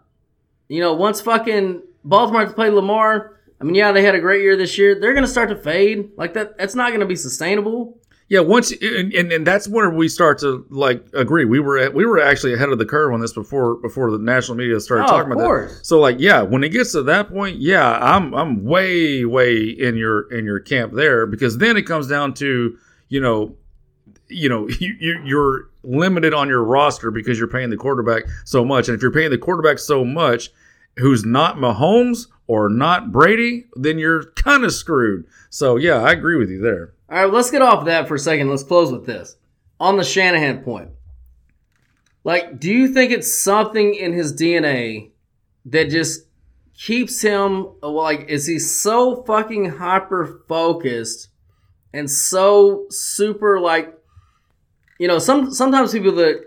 [0.67, 4.19] You know, once fucking Baltimore had to play Lamar, I mean, yeah, they had a
[4.19, 4.99] great year this year.
[4.99, 6.09] They're gonna start to fade.
[6.17, 7.97] Like that, that's not gonna be sustainable.
[8.27, 11.43] Yeah, once and, and, and that's where we start to like agree.
[11.45, 14.17] We were at, we were actually ahead of the curve on this before before the
[14.17, 15.77] national media started Oh, talking of about course.
[15.79, 15.85] that.
[15.85, 19.95] So like, yeah, when it gets to that point, yeah, I'm I'm way way in
[19.97, 22.77] your in your camp there because then it comes down to
[23.09, 23.55] you know
[24.29, 28.63] you know you, you you're limited on your roster because you're paying the quarterback so
[28.65, 30.51] much, and if you're paying the quarterback so much,
[30.97, 35.25] who's not Mahomes or not Brady, then you're kind of screwed.
[35.49, 36.93] So yeah, I agree with you there.
[37.10, 38.49] All right, let's get off that for a second.
[38.49, 39.36] Let's close with this.
[39.80, 40.91] On the Shanahan point,
[42.23, 45.12] like, do you think it's something in his DNA
[45.65, 46.27] that just
[46.73, 48.30] keeps him like?
[48.30, 51.30] Is he so fucking hyper focused
[51.93, 53.97] and so super like?
[54.99, 56.43] You know, some sometimes people that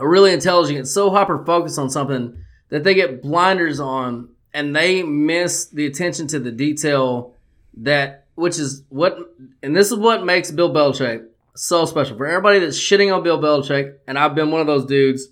[0.00, 2.41] are really intelligent so hyper focused on something
[2.72, 7.34] that they get blinders on and they miss the attention to the detail
[7.76, 9.18] that which is what
[9.62, 12.16] and this is what makes Bill Belichick so special.
[12.16, 15.28] For everybody that's shitting on Bill Belichick and I've been one of those dudes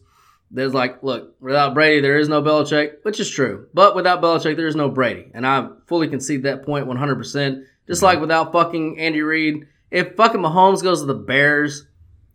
[0.51, 3.69] that's like look without Brady there is no Belichick which is true.
[3.73, 5.31] But without Belichick there is no Brady.
[5.33, 10.43] And I fully concede that point 100% just like without fucking Andy Reid if fucking
[10.43, 11.87] Mahomes goes to the Bears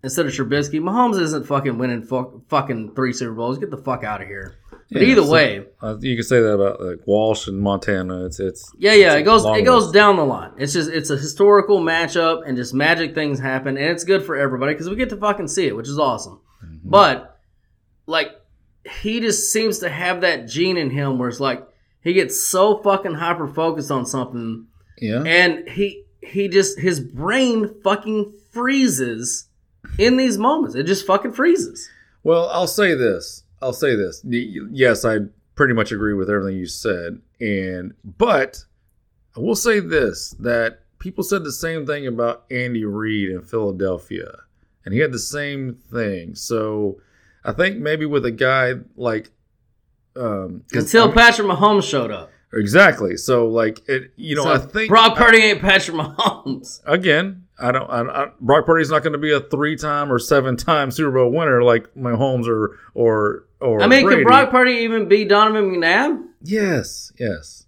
[0.04, 3.60] instead of Trubisky Mahomes isn't fucking winning fu- fucking three Super Bowls.
[3.60, 4.56] Get the fuck out of here
[4.92, 8.26] but Yeah, either so- way Uh, you can say that about like Walsh and Montana.
[8.26, 10.52] It's it's Yeah, yeah, it's it goes it goes down the line.
[10.58, 14.36] It's just it's a historical matchup and just magic things happen and it's good for
[14.36, 16.40] everybody because we get to fucking see it, which is awesome.
[16.64, 16.90] Mm-hmm.
[16.90, 17.38] But
[18.08, 18.30] like
[19.02, 21.68] he just seems to have that gene in him where it's like
[22.02, 24.68] he gets so fucking hyper focused on something
[25.02, 29.48] Yeah, and he he just his brain fucking freezes
[29.98, 30.76] in these moments.
[30.76, 31.90] It just fucking freezes.
[32.24, 33.44] Well, I'll say this.
[33.62, 34.22] I'll say this.
[34.26, 35.20] Yes, I
[35.56, 38.64] pretty much agree with everything you said, and but
[39.36, 44.32] I will say this: that people said the same thing about Andy Reid in Philadelphia,
[44.84, 46.36] and he had the same thing.
[46.36, 47.00] So
[47.44, 49.32] I think maybe with a guy like
[50.16, 52.32] um Until I'm- Patrick Mahomes showed up.
[52.56, 53.18] Exactly.
[53.18, 56.82] So like it, you know, So I think Brock Purdy ain't Patrick Mahomes.
[56.86, 57.90] again, I don't.
[57.90, 61.64] I, I, Brock Purdy's not going to be a three-time or seven-time Super Bowl winner
[61.64, 63.82] like Mahomes or or or.
[63.82, 64.24] I mean, Brady.
[64.24, 66.24] could Brock Purdy even be Donovan McNabb?
[66.42, 67.66] Yes, yes,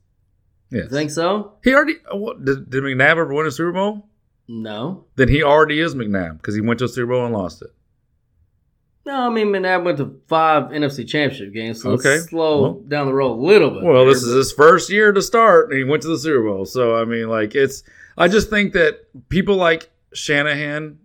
[0.72, 0.90] yes.
[0.90, 1.54] Think so?
[1.64, 4.08] he already what, did, did McNabb ever win a Super Bowl?
[4.48, 5.06] No.
[5.16, 7.70] Then he already is McNabb because he went to a Super Bowl and lost it.
[9.08, 12.18] No, I mean McNabb went to five NFC Championship games, so Okay.
[12.18, 13.84] slow Well- down the road a little bit.
[13.84, 16.44] Well, there, this is his first year to start, and he went to the Super
[16.44, 16.66] Bowl.
[16.66, 17.84] So I mean, like it's.
[18.18, 19.00] I just think that
[19.30, 20.98] people like Shanahan,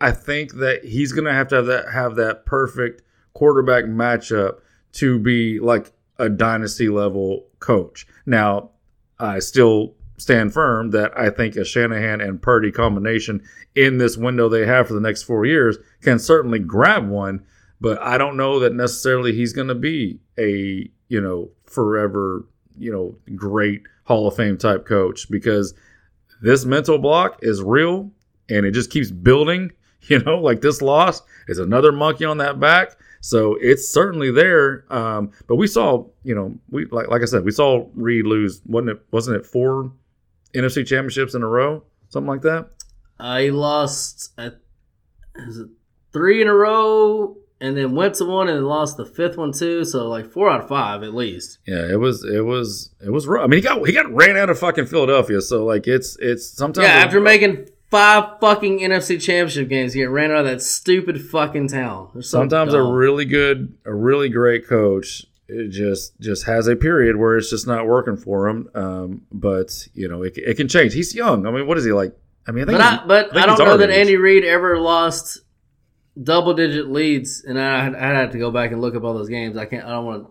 [0.00, 4.58] I think that he's gonna have to have that have that perfect quarterback matchup
[4.92, 8.06] to be like a dynasty level coach.
[8.26, 8.70] Now,
[9.18, 13.42] I still stand firm that I think a Shanahan and Purdy combination
[13.74, 17.44] in this window they have for the next four years can certainly grab one,
[17.80, 22.46] but I don't know that necessarily he's going to be a you know forever
[22.76, 25.74] you know great Hall of Fame type coach because
[26.42, 28.10] this mental block is real
[28.48, 29.72] and it just keeps building.
[30.06, 32.94] You know, like this loss is another monkey on that back.
[33.22, 34.84] So it's certainly there.
[34.92, 38.60] Um, but we saw, you know, we like like I said, we saw Reid lose.
[38.66, 39.02] wasn't it?
[39.12, 39.90] Wasn't it four
[40.54, 42.68] NFC championships in a row, something like that?
[43.18, 44.58] I lost at
[45.36, 45.70] is it
[46.14, 49.84] three in a row, and then went to one and lost the fifth one too.
[49.84, 51.58] So like four out of five at least.
[51.66, 53.44] Yeah, it was it was it was rough.
[53.44, 55.42] I mean, he got he got ran out of fucking Philadelphia.
[55.42, 60.10] So like it's it's sometimes Yeah, after making five fucking NFC Championship games, he get
[60.10, 62.08] ran out of that stupid fucking town.
[62.14, 67.16] So sometimes a really good a really great coach it just just has a period
[67.16, 70.94] where it's just not working for him um, but you know it, it can change
[70.94, 73.30] he's young i mean what is he like i mean i think But I, but
[73.32, 73.90] think I don't know that.
[73.90, 75.40] Andy Reid ever lost
[76.22, 79.28] double digit leads, and I I'd have to go back and look up all those
[79.28, 79.56] games.
[79.56, 79.84] I can't.
[79.84, 80.30] I don't want to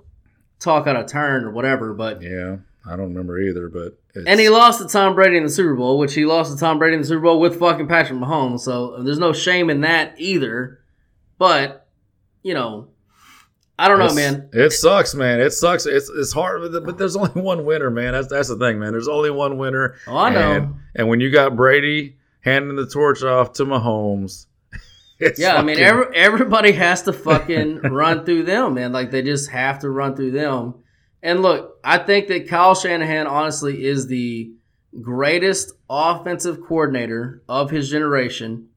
[0.59, 1.93] talk out of turn or whatever.
[1.93, 5.43] But yeah i don't remember either but it's, and he lost to Tom Brady in
[5.43, 7.87] the Super Bowl, which he lost to Tom Brady in the Super Bowl with fucking
[7.87, 8.59] Patrick Mahomes.
[8.59, 10.79] So there's no shame in that either.
[11.37, 11.87] But
[12.43, 12.89] you know,
[13.79, 14.49] I don't know, it's- man.
[14.53, 18.11] it sucks man it sucks it's it's hard but- but there's only one winner man
[18.13, 20.51] that's that's the thing man there's only one winner Oh, I know.
[20.51, 24.45] and, and when you got brady handing the torch off to mahomes
[25.23, 28.91] it's Yeah, I mean, every, everybody has to fucking run through them, man.
[28.91, 30.75] Like they just have to run through them.
[31.21, 34.51] And look, I think that Kyle Shanahan honestly is the
[35.01, 38.67] greatest offensive coordinator of his generation.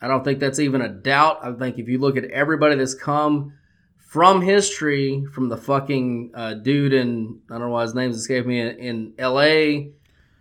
[0.00, 1.38] I don't think that's even a doubt.
[1.42, 3.54] I think if you look at everybody that's come
[3.96, 8.16] from his tree, from the fucking uh, dude in I don't know why his name's
[8.16, 9.90] escaped me in, in L.A.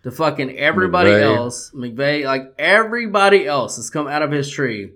[0.03, 1.36] to fucking everybody McVay.
[1.36, 4.91] else, McVay, like everybody else has come out of his tree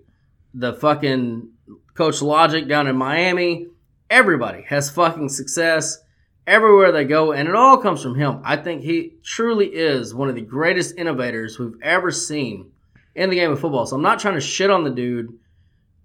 [0.53, 1.51] the fucking
[1.93, 3.67] Coach Logic down in Miami.
[4.09, 5.99] Everybody has fucking success
[6.47, 8.41] everywhere they go, and it all comes from him.
[8.43, 12.71] I think he truly is one of the greatest innovators we've ever seen
[13.15, 13.85] in the game of football.
[13.85, 15.37] So I'm not trying to shit on the dude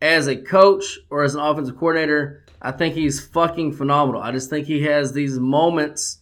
[0.03, 2.45] as a coach or as an offensive coordinator.
[2.61, 4.21] I think he's fucking phenomenal.
[4.21, 6.19] I just think he has these moments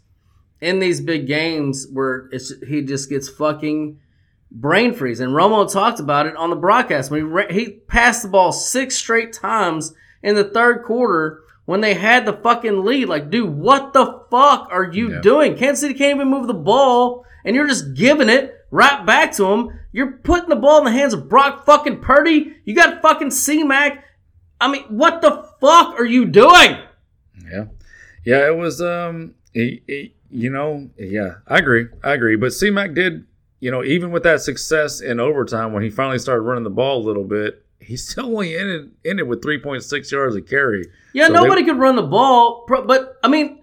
[0.61, 2.31] in these big games where
[2.67, 3.99] he just gets fucking
[4.55, 5.21] brain freeze.
[5.21, 8.97] And Romo talked about it on the broadcast when he he passed the ball six
[8.97, 13.09] straight times in the third quarter when they had the fucking lead.
[13.09, 15.21] Like, dude, what the fuck are you Yeah.
[15.21, 15.57] doing?
[15.57, 19.47] Kansas City can't even move the ball, and you're just giving it right back to
[19.47, 19.71] him.
[19.93, 22.55] You're putting the ball in the hands of Brock fucking Purdy.
[22.65, 24.05] You got fucking C-Mac.
[24.61, 26.79] I mean, what the fuck are you doing?
[27.51, 27.65] Yeah,
[28.25, 28.47] yeah.
[28.47, 31.35] It was um, he, he- you know, yeah.
[31.47, 32.37] I agree, I agree.
[32.37, 33.27] But C Mac did,
[33.63, 36.99] you know, even with that success in overtime when he finally started running the ball
[37.01, 40.85] a little bit, he still only ended ended with three point six yards of carry.
[41.15, 43.61] Yeah, So nobody they- could run the ball, but I mean,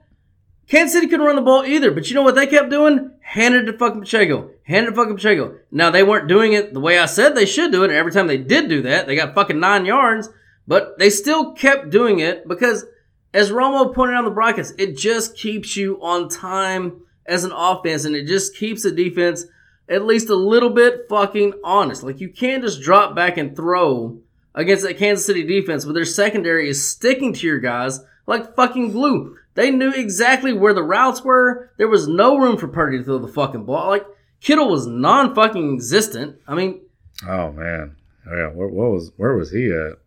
[0.67, 1.91] Kansas City couldn't run the ball either.
[1.91, 3.11] But you know what they kept doing?
[3.21, 4.51] Handed it to fucking Pacheco.
[4.63, 5.57] Handed it to fucking Pacheco.
[5.71, 7.89] Now they weren't doing it the way I said they should do it.
[7.89, 10.29] And every time they did do that, they got fucking nine yards.
[10.67, 12.85] But they still kept doing it because,
[13.33, 17.51] as Romo pointed out on the broadcast, it just keeps you on time as an
[17.51, 19.45] offense, and it just keeps the defense
[19.89, 22.03] at least a little bit fucking honest.
[22.03, 24.19] Like you can't just drop back and throw
[24.55, 28.91] against that Kansas City defense, but their secondary is sticking to your guys like fucking
[28.91, 29.37] glue.
[29.55, 31.71] They knew exactly where the routes were.
[31.77, 33.89] There was no room for Purdy to throw the fucking ball.
[33.89, 34.05] Like
[34.41, 36.37] Kittle was non fucking existent.
[36.47, 36.81] I mean,
[37.27, 37.95] Oh man,
[38.29, 38.47] oh, yeah.
[38.47, 39.97] Where, what was where was he at?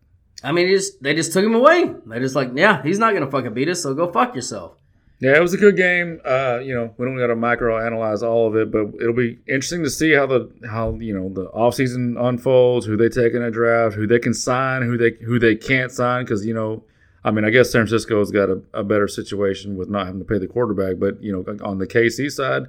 [0.43, 1.93] I mean, just, they just took him away.
[2.05, 4.77] They just like, yeah, he's not gonna fucking beat us, so go fuck yourself.
[5.23, 6.19] Yeah, it was a good game.
[6.25, 9.39] Uh, you know, we don't got to micro analyze all of it, but it'll be
[9.47, 13.41] interesting to see how the how you know the offseason unfolds, who they take in
[13.41, 16.83] a draft, who they can sign, who they who they can't sign, because you know,
[17.23, 20.25] I mean, I guess San Francisco's got a, a better situation with not having to
[20.25, 22.63] pay the quarterback, but you know, on the KC side,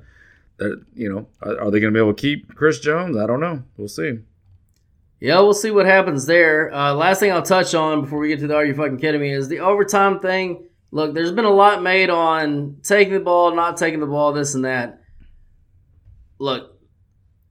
[0.58, 3.16] that you know, are, are they going to be able to keep Chris Jones?
[3.16, 3.64] I don't know.
[3.76, 4.20] We'll see.
[5.18, 6.72] Yeah, we'll see what happens there.
[6.72, 9.20] Uh, last thing I'll touch on before we get to the Are You Fucking Kidding
[9.20, 10.68] Me is the overtime thing.
[10.94, 14.54] Look, there's been a lot made on taking the ball, not taking the ball, this
[14.54, 15.00] and that.
[16.38, 16.78] Look,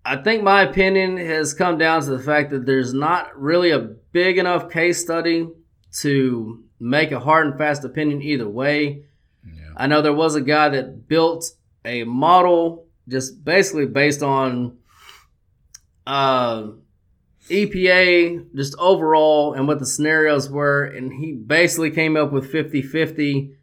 [0.06, 3.80] I think my opinion has come down to the fact that there's not really a
[3.80, 5.50] big enough case study
[6.00, 9.04] to make a hard and fast opinion either way.
[9.76, 11.52] I know there was a guy that built
[11.84, 14.78] a model just basically based on
[16.08, 16.68] uh,
[17.50, 20.86] EPA, just overall, and what the scenarios were.
[20.86, 23.56] And he basically came up with 50 50.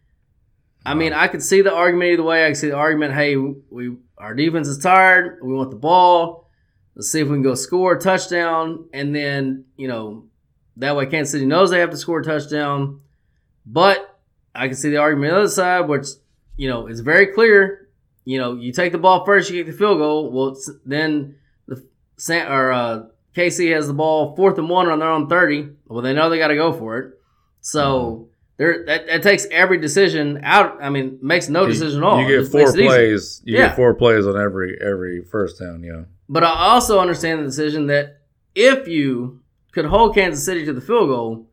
[0.84, 2.44] I mean, I could see the argument either way.
[2.44, 5.38] I could see the argument, hey, we our defense is tired.
[5.42, 6.48] We want the ball.
[6.94, 8.88] Let's see if we can go score a touchdown.
[8.92, 10.26] And then, you know,
[10.76, 13.00] that way Kansas City knows they have to score a touchdown.
[13.64, 14.18] But
[14.54, 16.06] I can see the argument on the other side, which,
[16.56, 17.88] you know, is very clear.
[18.24, 20.30] You know, you take the ball first, you get the field goal.
[20.30, 23.02] Well, it's- then the San, or uh,
[23.36, 25.68] KC has the ball fourth and one on their own 30.
[25.86, 27.14] Well, they know they got to go for it.
[27.60, 30.82] So there, that, that takes every decision out.
[30.82, 32.20] I mean, makes no decision at all.
[32.22, 32.86] You get four makes it easy.
[32.88, 33.42] plays.
[33.44, 33.66] You Yeah.
[33.68, 35.82] get four plays on every every first down.
[35.82, 36.02] Yeah.
[36.28, 38.20] But I also understand the decision that
[38.54, 39.40] if you
[39.72, 41.46] could hold Kansas City to the field goal,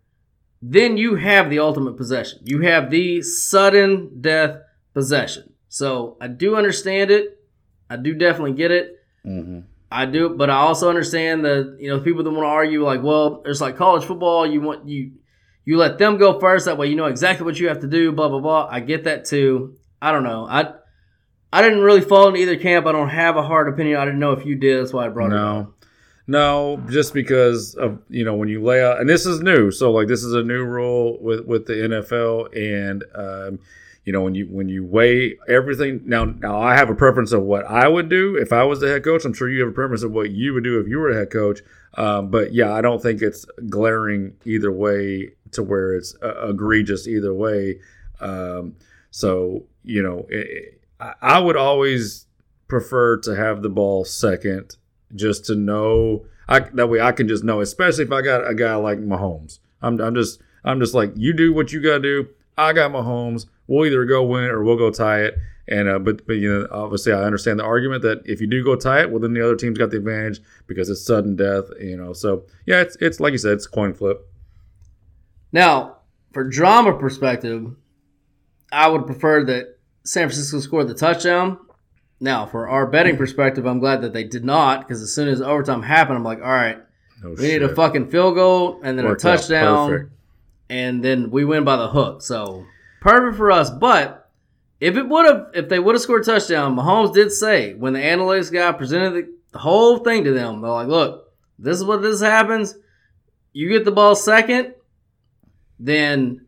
[0.61, 2.39] then you have the ultimate possession.
[2.43, 4.57] You have the sudden death
[4.93, 5.53] possession.
[5.69, 7.39] So I do understand it.
[7.89, 8.99] I do definitely get it.
[9.25, 9.59] Mm-hmm.
[9.91, 13.01] I do, but I also understand that you know people that want to argue like,
[13.03, 14.45] well, it's like college football.
[14.45, 15.13] You want you
[15.63, 16.65] you let them go first.
[16.65, 18.11] That way, you know exactly what you have to do.
[18.11, 18.67] Blah blah blah.
[18.69, 19.77] I get that too.
[20.01, 20.45] I don't know.
[20.49, 20.73] I
[21.51, 22.85] I didn't really fall into either camp.
[22.85, 23.97] I don't have a hard opinion.
[23.97, 24.81] I didn't know if you did.
[24.81, 25.73] That's why I brought it up.
[26.27, 29.71] No, no, just because of you know when you lay out, and this is new.
[29.71, 33.59] So like this is a new rule with with the NFL, and um,
[34.07, 35.99] you know when you when you weigh everything.
[36.05, 38.87] Now, now I have a preference of what I would do if I was the
[38.87, 39.25] head coach.
[39.25, 41.15] I'm sure you have a preference of what you would do if you were a
[41.15, 41.59] head coach.
[41.95, 47.05] Um, but yeah, I don't think it's glaring either way to where it's uh, egregious
[47.05, 47.81] either way.
[48.21, 48.77] Um,
[49.11, 52.27] so you know, it, I, I would always
[52.69, 54.77] prefer to have the ball second
[55.15, 58.55] just to know I that way I can just know, especially if I got a
[58.55, 59.59] guy like Mahomes.
[59.81, 62.29] I'm I'm just I'm just like you do what you gotta do.
[62.57, 63.47] I got Mahomes.
[63.67, 65.35] We'll either go win it or we'll go tie it.
[65.69, 68.63] And uh, but but you know obviously I understand the argument that if you do
[68.63, 71.65] go tie it, well then the other team's got the advantage because it's sudden death.
[71.79, 74.25] You know, so yeah, it's it's like you said, it's a coin flip.
[75.51, 75.97] Now,
[76.31, 77.75] for drama perspective,
[78.71, 81.57] I would prefer that San Francisco scored the touchdown.
[82.19, 85.41] Now, for our betting perspective, I'm glad that they did not because as soon as
[85.41, 86.79] overtime happened, I'm like, all right,
[87.21, 90.11] No we need a fucking field goal and then Worked a touchdown,
[90.69, 92.21] and then we win by the hook.
[92.21, 92.65] So
[93.01, 93.69] perfect for us.
[93.69, 94.29] But
[94.79, 97.93] if it would have, if they would have scored a touchdown, Mahomes did say when
[97.93, 101.83] the analytics guy presented the, the whole thing to them, they're like, look, this is
[101.83, 102.75] what this happens.
[103.53, 104.75] You get the ball second,
[105.79, 106.45] then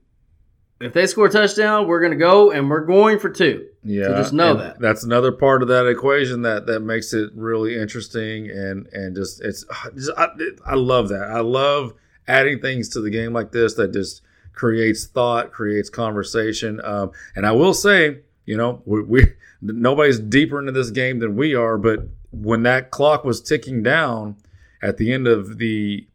[0.82, 3.66] if they score a touchdown, we're going to go and we're going for two.
[3.84, 4.80] Yeah, So just know that.
[4.80, 9.42] that's another part of that equation that that makes it really interesting and and just
[9.42, 10.28] it's just, I,
[10.66, 11.30] I love that.
[11.32, 11.94] I love
[12.28, 14.22] adding things to the game like this that just
[14.60, 16.82] creates thought, creates conversation.
[16.84, 19.24] Um, and I will say, you know, we, we
[19.62, 22.02] nobody's deeper into this game than we are, but
[22.32, 24.36] when that clock was ticking down
[24.84, 26.06] at the end of the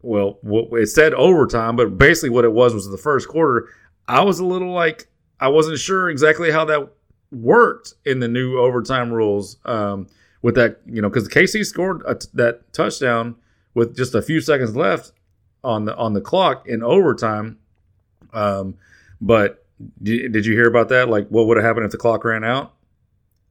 [0.00, 0.38] well,
[0.72, 3.68] it said overtime, but basically what it was was the first quarter.
[4.08, 6.90] I was a little like I wasn't sure exactly how that
[7.30, 10.06] worked in the new overtime rules um,
[10.40, 12.00] with that, you know, because KC scored
[12.32, 13.36] that touchdown
[13.74, 15.12] with just a few seconds left
[15.62, 17.58] on the on the clock in overtime.
[18.32, 18.74] Um,
[19.20, 19.64] but
[20.02, 21.08] did, did you hear about that?
[21.08, 22.72] Like, what would have happened if the clock ran out?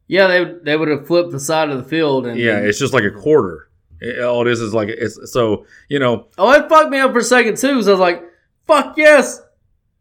[0.07, 2.93] Yeah, they they would have flipped the side of the field and Yeah, it's just
[2.93, 3.69] like a quarter.
[4.01, 7.11] It- all it is is like it's so you know Oh, it fucked me up
[7.11, 7.81] for a second too.
[7.83, 8.23] So I was like,
[8.65, 9.41] "Fuck yes,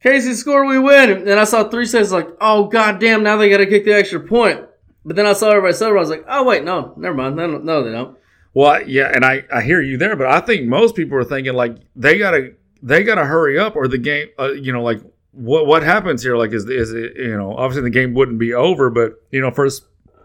[0.03, 3.37] KC scored, we win." And then I saw three seconds, like, "Oh god damn, now
[3.37, 4.65] they got to kick the extra point."
[5.05, 5.99] But then I saw everybody celebrate.
[6.01, 7.37] I was like, "Oh wait, no, never mind.
[7.37, 8.17] No, no, they don't."
[8.55, 11.53] Well, yeah, and I, I hear you there, but I think most people are thinking
[11.55, 15.01] like they gotta they gotta hurry up or the game, uh, you know, like
[15.33, 16.37] what what happens here?
[16.37, 19.51] Like is is it you know obviously the game wouldn't be over, but you know
[19.51, 19.69] for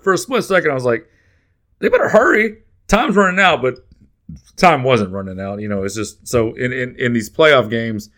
[0.01, 1.07] for a split second I was like
[1.79, 2.59] they better hurry.
[2.87, 3.75] Time's running out, but
[4.57, 5.61] time wasn't running out.
[5.61, 8.09] You know, it's just so in in, in these playoff games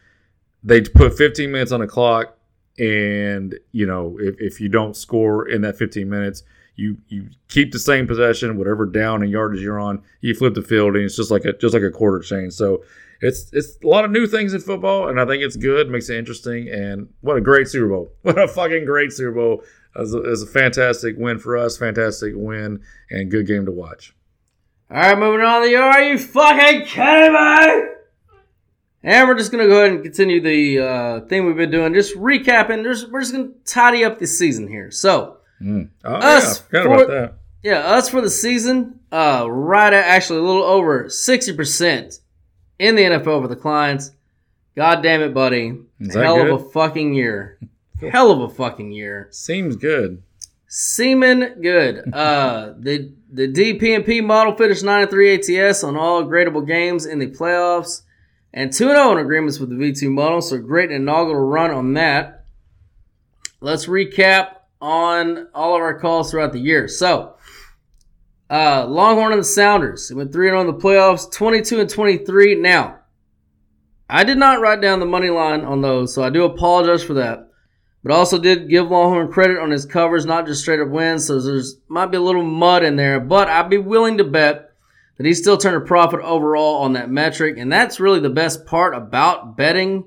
[0.63, 2.38] they put 15 minutes on the clock,
[2.79, 6.43] and you know if, if you don't score in that 15 minutes
[6.75, 10.61] you you keep the same possession, whatever down and yardage you're on, you flip the
[10.61, 12.53] field, and it's just like a just like a quarter change.
[12.53, 12.83] So
[13.22, 16.09] it's it's a lot of new things in football, and I think it's good, makes
[16.09, 18.11] it interesting, and what a great Super Bowl!
[18.24, 19.63] What a fucking great Super Bowl!
[19.95, 23.66] It was a, it was a fantastic win for us, fantastic win, and good game
[23.66, 24.13] to watch.
[24.91, 27.89] All right, moving on to the Are You Fucking Kidding Me?
[29.03, 31.93] And we're just going to go ahead and continue the uh, thing we've been doing.
[31.93, 32.84] Just recapping.
[32.84, 34.91] Just, we're just going to tidy up this season here.
[34.91, 35.89] So, Mm.
[36.03, 37.34] Oh Us yeah, for- about that.
[37.63, 42.20] yeah, us for the season, uh, right at actually a little over 60%
[42.80, 44.11] in the NFL for the clients.
[44.76, 45.80] God damn it, buddy.
[46.11, 46.49] Hell good?
[46.49, 47.59] of a fucking year.
[48.11, 49.28] Hell of a fucking year.
[49.32, 50.21] Seems good.
[50.67, 52.03] Seeming good.
[52.13, 58.03] Uh, the the DPMP model finished 93 ATS on all gradable games in the playoffs,
[58.53, 60.41] and 2 0 in agreements with the V2 model.
[60.41, 62.45] So great inaugural run on that.
[63.61, 66.88] Let's recap on all of our calls throughout the year.
[66.88, 67.34] So,
[68.50, 72.56] uh, Longhorn and the Sounders it went 3 0 in the playoffs, 22 and 23.
[72.56, 73.00] Now,
[74.10, 77.16] I did not write down the money line on those, so I do apologize for
[77.16, 77.50] that.
[78.04, 81.26] But also did give Longhorn credit on his covers, not just straight up wins.
[81.26, 84.70] So there's might be a little mud in there, but I'd be willing to bet
[85.18, 87.58] that he still turned a profit overall on that metric.
[87.58, 90.06] And that's really the best part about betting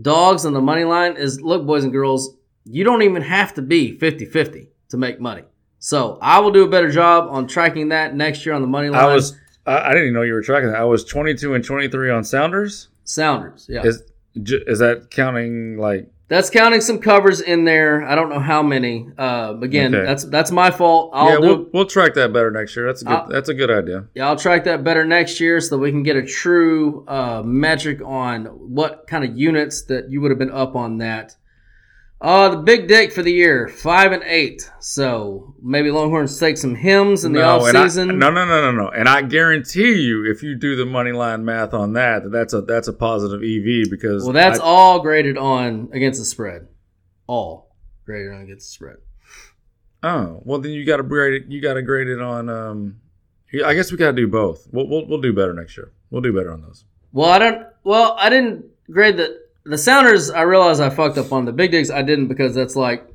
[0.00, 3.62] dogs on the money line is look, boys and girls, you don't even have to
[3.62, 5.42] be 50-50 to make money.
[5.82, 8.88] So I will do a better job on tracking that next year on the money
[8.88, 9.02] line.
[9.04, 9.36] I was.
[9.66, 10.78] I, didn't even know you were tracking that.
[10.80, 12.88] I was 22 and 23 on Sounders.
[13.02, 13.82] Sounders, yeah.
[13.84, 14.02] Is
[14.34, 16.08] is that counting like?
[16.28, 18.04] That's counting some covers in there.
[18.04, 19.08] I don't know how many.
[19.18, 20.06] Uh, again, Okay.
[20.06, 21.10] that's that's my fault.
[21.14, 21.40] I'll yeah, do.
[21.42, 22.86] we'll, we'll track that better next year.
[22.86, 23.14] That's a good.
[23.14, 24.04] I'll- that's a good idea.
[24.14, 27.42] Yeah, I'll track that better next year so that we can get a true uh,
[27.44, 31.34] metric on what kind of units that you would have been up on that.
[32.22, 34.70] Uh, the big dick for the year, five and eight.
[34.78, 38.16] So maybe Longhorns take some hymns in the off and I- season.
[38.18, 38.88] no, no, no, no, no.
[38.90, 42.54] And I guarantee you, if you do the money line math on that, that that's
[42.54, 46.68] a that's a positive EV because well, that's I- all graded on against the spread.
[47.26, 47.74] All
[48.06, 48.96] graded on against the spread.
[50.04, 51.48] Oh, well then you got to grade it.
[51.50, 52.48] You got to grade it on.
[52.48, 52.96] Um,
[53.64, 54.66] I guess we got to do both.
[54.72, 55.92] We'll, we'll we'll do better next year.
[56.10, 56.84] We'll do better on those.
[57.12, 57.66] Well, I don't.
[57.84, 60.30] Well, I didn't grade the the Sounders.
[60.30, 61.90] I realized I fucked up on the Big Digs.
[61.90, 63.06] I didn't because that's like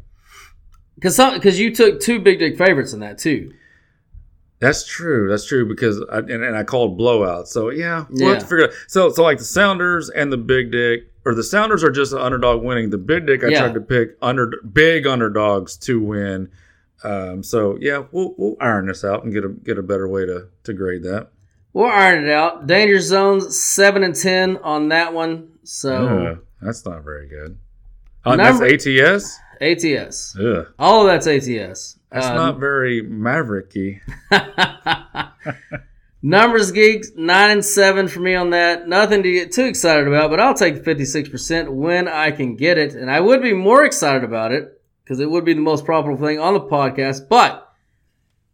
[0.96, 3.52] because some because you took two Big Dig favorites in that too.
[4.60, 5.30] That's true.
[5.30, 7.48] That's true because I, and, and I called blowout.
[7.48, 8.50] So yeah, we'll have to Yeah.
[8.50, 8.76] figure it out.
[8.88, 12.20] So so like the Sounders and the Big Dick or the Sounders are just an
[12.20, 12.90] underdog winning.
[12.90, 13.60] The Big Dick I Yeah.
[13.60, 16.50] tried to pick under big underdogs to win.
[17.04, 20.26] Um, so yeah, we'll we'll iron this out and get a get a better way
[20.26, 21.28] to to grade that.
[21.74, 22.66] We'll iron it out.
[22.66, 25.50] Danger zones seven and ten on that one.
[25.68, 26.08] So
[26.38, 27.58] Ugh, that's not very good.
[28.26, 29.40] Number- that's ATS.
[29.60, 30.38] ATS.
[30.40, 31.98] Ugh, All of that's ATS.
[32.12, 34.00] that's Uh, not very mavericky.
[36.24, 38.88] Numbers geeks nine and seven for me on that.
[38.88, 42.56] Nothing to get too excited about, but I'll take fifty six percent when I can
[42.56, 45.62] get it, and I would be more excited about it because it would be the
[45.62, 47.30] most profitable thing on the podcast.
[47.30, 47.72] But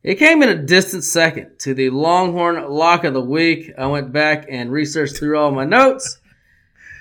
[0.04, 3.72] it came in a distant second to the Longhorn Lock of the Week.
[3.78, 6.20] I went back and researched through all my notes.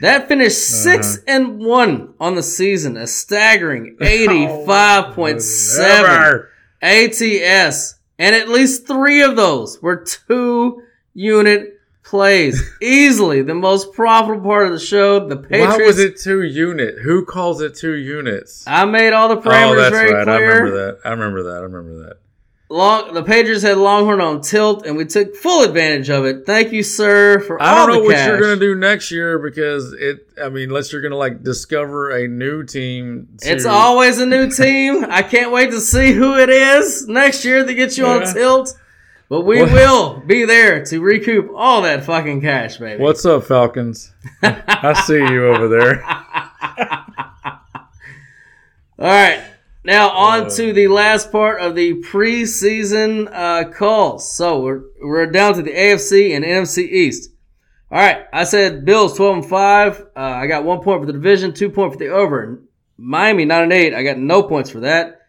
[0.03, 1.00] That finished uh-huh.
[1.03, 6.11] 6 and one on the season, a staggering oh, eighty five point seven.
[6.11, 6.48] Ever.
[6.82, 10.82] ATS, and at least three of those were two
[11.14, 12.61] unit plays.
[12.82, 15.28] Easily the most profitable part of the show.
[15.28, 15.78] The Patriots.
[15.78, 16.96] Why was it two unit?
[16.98, 18.64] Who calls it two units?
[18.66, 20.28] I made all the oh, that's very right.
[20.28, 20.98] I remember that.
[21.05, 21.59] I remember that.
[21.59, 22.16] I remember that.
[22.73, 26.47] Long, the Patriots had Longhorn on tilt, and we took full advantage of it.
[26.47, 30.27] Thank you, sir, for I don't know what you're gonna do next year because it.
[30.43, 33.29] I mean, unless you're gonna like discover a new team.
[33.43, 35.05] to- It's always a new team.
[35.07, 38.75] I can't wait to see who it is next year that gets you on tilt.
[39.29, 39.73] But we What?
[39.73, 43.03] will be there to recoup all that fucking cash, baby.
[43.03, 44.12] What's up, Falcons?
[44.43, 46.03] I see you over there.
[48.99, 49.43] All right.
[49.85, 54.33] Now on to the last part of the preseason uh, calls.
[54.33, 57.30] So we're we're down to the AFC and NFC East.
[57.91, 60.01] All right, I said Bills twelve and five.
[60.16, 62.62] Uh, I got one point for the division, two point for the over.
[62.97, 63.93] Miami nine and eight.
[63.93, 65.22] I got no points for that.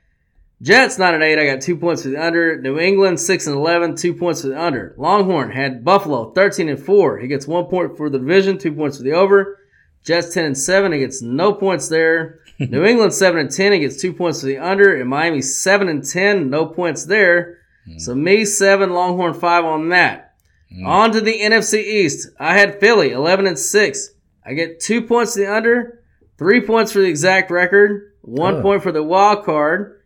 [0.61, 1.39] Jets nine and eight.
[1.39, 2.61] I got two points for the under.
[2.61, 4.93] New England six and 11, two points for the under.
[4.99, 7.17] Longhorn had Buffalo thirteen and four.
[7.17, 9.57] He gets one point for the division, two points for the over.
[10.03, 10.91] Jets ten and seven.
[10.91, 12.42] He gets no points there.
[12.59, 13.71] New England seven and ten.
[13.73, 14.95] He gets two points for the under.
[14.99, 16.49] And Miami seven and ten.
[16.49, 17.59] No points there.
[17.85, 17.97] Hmm.
[17.97, 20.35] So me seven, Longhorn five on that.
[20.73, 20.85] Hmm.
[20.85, 22.29] On to the NFC East.
[22.39, 24.09] I had Philly eleven and six.
[24.45, 26.03] I get two points to the under,
[26.37, 28.61] three points for the exact record, one Oh.
[28.61, 30.01] point for the wild card.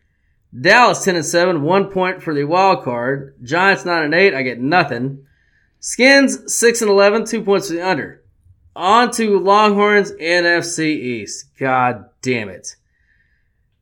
[0.60, 3.36] Dallas ten and seven, one point for the wild card.
[3.44, 4.34] Giants nine and eight.
[4.34, 5.26] I get nothing.
[5.80, 8.24] Skins six and eleven, two points for the under.
[8.78, 11.46] On to Longhorns NFC East.
[11.60, 12.76] God damn it.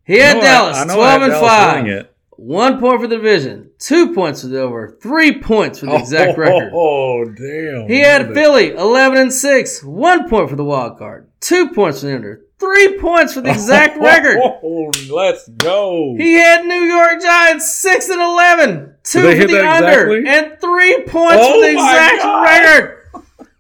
[0.06, 1.88] He had I know I- Dallas I I 12 and Dallas 5.
[1.88, 2.12] it.
[2.38, 6.34] One point for the division, two points for the over, three points for the exact
[6.38, 6.72] oh, record.
[6.74, 7.88] Oh damn!
[7.88, 12.08] He had Philly 11 and 6, one point for the wild card, two points for
[12.08, 14.38] the under, three points for the exact oh, record.
[14.42, 16.16] Oh, let's go!
[16.18, 20.28] He had New York Giants 6 and 11, two for the under, exactly?
[20.28, 22.44] and three points Oh for the oh exact God.
[22.44, 22.95] record.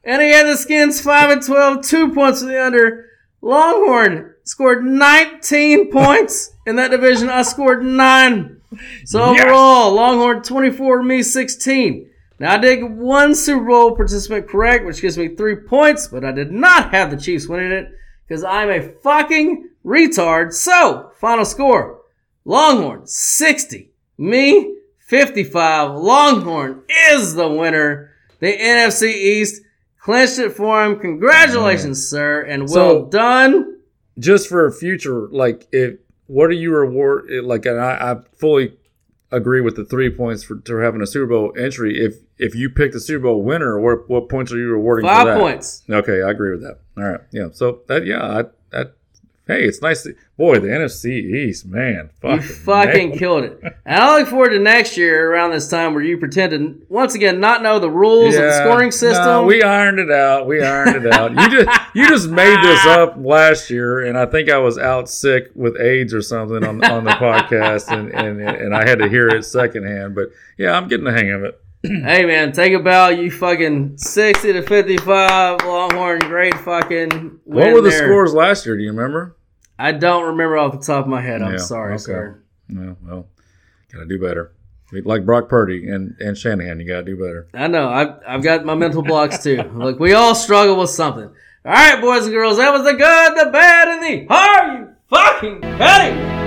[0.05, 3.09] And he had the Skins 5 and 12, two points for the under.
[3.41, 7.29] Longhorn scored 19 points in that division.
[7.29, 8.61] I scored nine.
[9.05, 12.09] So overall, Longhorn 24, me 16.
[12.39, 16.31] Now I did one Super Bowl participant correct, which gives me three points, but I
[16.31, 17.91] did not have the Chiefs winning it
[18.27, 20.53] because I'm a fucking retard.
[20.53, 22.01] So, final score
[22.43, 25.95] Longhorn 60, me 55.
[25.95, 28.11] Longhorn is the winner.
[28.39, 29.61] The NFC East
[30.05, 30.99] clinched it for him.
[30.99, 32.69] Congratulations, sir, and well
[33.03, 33.79] So- done.
[34.19, 35.95] just for a future, like if
[36.27, 37.27] what are you reward?
[37.31, 38.77] Eh, like, and I, I fully
[39.31, 41.99] agree with the three points for to having a Super Bowl entry.
[41.99, 45.05] If if you pick the Super Bowl winner, what what points are you rewarding?
[45.05, 45.39] for Five that?
[45.39, 45.83] points.
[45.89, 46.79] Okay, I agree with that.
[46.97, 47.47] All right, yeah.
[47.51, 48.95] So that yeah, I, that
[49.47, 50.03] hey, it's nice.
[50.03, 53.19] To, boy, the NFC East, man, You fucking, fucking nailed it.
[53.19, 53.59] killed it.
[53.85, 57.15] And I look forward to next year around this time where you pretend to once
[57.15, 59.25] again not know the rules of the scoring system.
[59.25, 60.47] No, we ironed it out.
[60.47, 61.31] We ironed it out.
[61.31, 65.09] You just you just made this up last year, and I think I was out
[65.09, 69.09] sick with AIDS or something on, on the podcast, and, and and I had to
[69.09, 70.15] hear it secondhand.
[70.15, 71.61] But yeah, I'm getting the hang of it.
[71.83, 73.09] hey man, take a bow.
[73.09, 75.59] You fucking sixty to fifty-five.
[75.63, 77.39] Longhorn, great fucking.
[77.43, 78.05] What were the there.
[78.07, 78.75] scores last year?
[78.75, 79.34] Do you remember?
[79.77, 81.41] I don't remember off the top of my head.
[81.41, 82.01] I'm Yeah, sorry, okay.
[82.03, 82.39] sir.
[82.69, 83.27] No, well,
[83.91, 84.51] gotta do better.
[84.91, 87.47] Like Brock Purdy and, and Shanahan, you gotta do better.
[87.53, 87.89] I know.
[87.89, 89.61] I've, I've got my mental blocks too.
[89.75, 91.25] Look, we all struggle with something.
[91.65, 94.87] All right, boys and girls, that was the good, the bad, and the are you
[95.09, 96.44] fucking ready?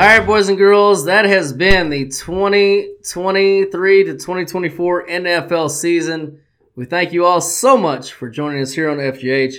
[0.00, 6.40] All right, boys and girls, that has been the 2023 to 2024 NFL season.
[6.74, 9.56] We thank you all so much for joining us here on FGH.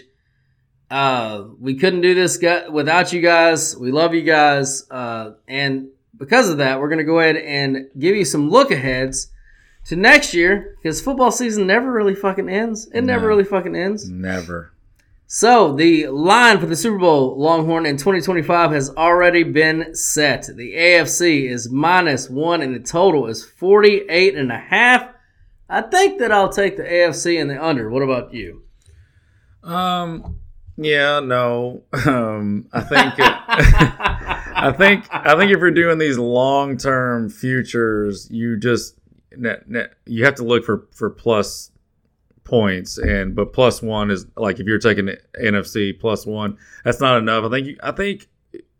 [0.90, 3.78] Uh, we couldn't do this without you guys.
[3.78, 4.90] We love you guys.
[4.90, 8.72] Uh, and because of that, we're going to go ahead and give you some look
[8.72, 9.28] aheads
[9.90, 12.88] to next year because football season never really fucking ends.
[12.88, 14.10] It never really fucking ends.
[14.10, 14.74] Never.
[15.34, 20.46] So the line for the Super Bowl Longhorn in 2025 has already been set.
[20.54, 25.08] The AFC is minus one and the total is 48 and a half.
[25.70, 27.90] I think that I'll take the AFC and the under.
[27.90, 28.64] What about you?
[29.64, 30.42] Um.
[30.76, 31.22] Yeah.
[31.22, 31.84] No.
[32.06, 32.68] Um.
[32.74, 33.14] I think.
[33.18, 35.06] I think.
[35.12, 39.00] I think if you're doing these long term futures, you just
[40.06, 41.71] you have to look for for plus
[42.52, 45.10] points and but plus one is like if you're taking
[45.42, 47.46] NFC plus one, that's not enough.
[47.46, 47.68] I think.
[47.68, 48.28] You, I think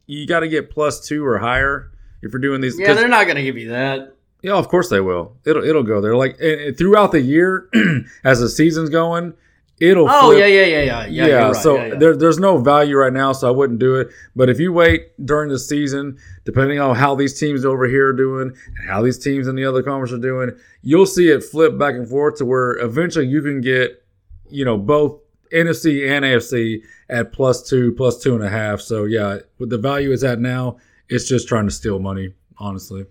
[0.06, 1.90] you got to get plus two or higher
[2.22, 2.78] if you're doing these.
[2.78, 4.14] Yeah, they're not going to give you that.
[4.44, 5.38] Yeah, of course they will.
[5.46, 6.16] It'll it'll go there.
[6.18, 6.38] Like
[6.78, 7.70] throughout the year,
[8.24, 9.34] as the season's going,
[9.82, 10.08] it'll.
[10.10, 10.40] Oh flip.
[10.40, 11.28] yeah, yeah, yeah, yeah, yeah.
[11.28, 11.56] Yeah, right.
[11.56, 11.96] so yeah, yeah.
[11.96, 14.10] There, there's no value right now, so I wouldn't do it.
[14.36, 18.14] But if you wait during the season, depending on how these teams over here are
[18.14, 20.52] doing and how these teams in the other conference are doing,
[20.82, 24.04] you'll see it flip back and forth to where eventually you can get,
[24.50, 25.20] you know, both
[25.52, 28.80] NFC and AFC at plus two, plus two and a half.
[28.80, 30.78] So yeah, what the value is at now,
[31.10, 33.06] it's just trying to steal money, honestly.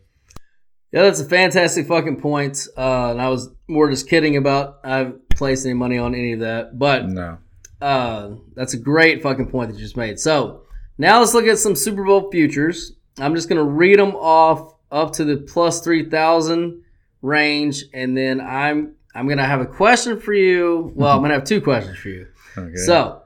[0.92, 2.66] Yeah, that's a fantastic fucking point.
[2.76, 6.40] Uh, and I was more just kidding about I haven't any money on any of
[6.40, 7.38] that, but No.
[7.80, 10.18] uh, that's a great fucking point that you just made.
[10.20, 10.62] So
[10.98, 12.92] now let's look at some Super Bowl futures.
[13.18, 16.82] I'm just gonna read them off up to the plus three thousand
[17.22, 20.92] range, and then I'm I'm gonna have a question for you.
[20.94, 22.26] Well, I'm gonna have two questions for you.
[22.56, 22.76] Okay.
[22.76, 23.22] So,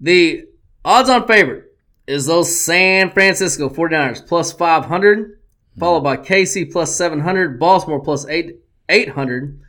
[0.00, 0.44] the
[0.84, 1.64] odds-on favorite
[2.06, 5.38] is those San Francisco 49ers plus 500,
[5.78, 8.56] followed by KC plus 700, Baltimore plus 8
[8.88, 9.60] 800,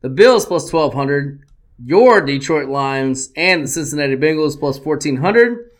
[0.00, 1.44] the Bills plus 1200,
[1.84, 5.70] your Detroit Lions and the Cincinnati Bengals plus 1400,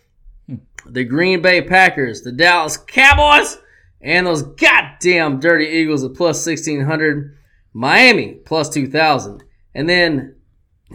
[0.46, 0.54] hmm.
[0.86, 3.58] the Green Bay Packers, the Dallas Cowboys,
[4.00, 7.36] and those goddamn Dirty Eagles at plus 1600,
[7.72, 9.42] Miami plus 2000.
[9.74, 10.36] And then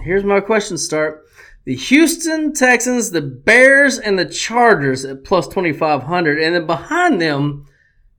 [0.02, 1.26] here's my question start.
[1.66, 6.42] The Houston Texans, the Bears, and the Chargers at plus 2,500.
[6.42, 7.66] And then behind them,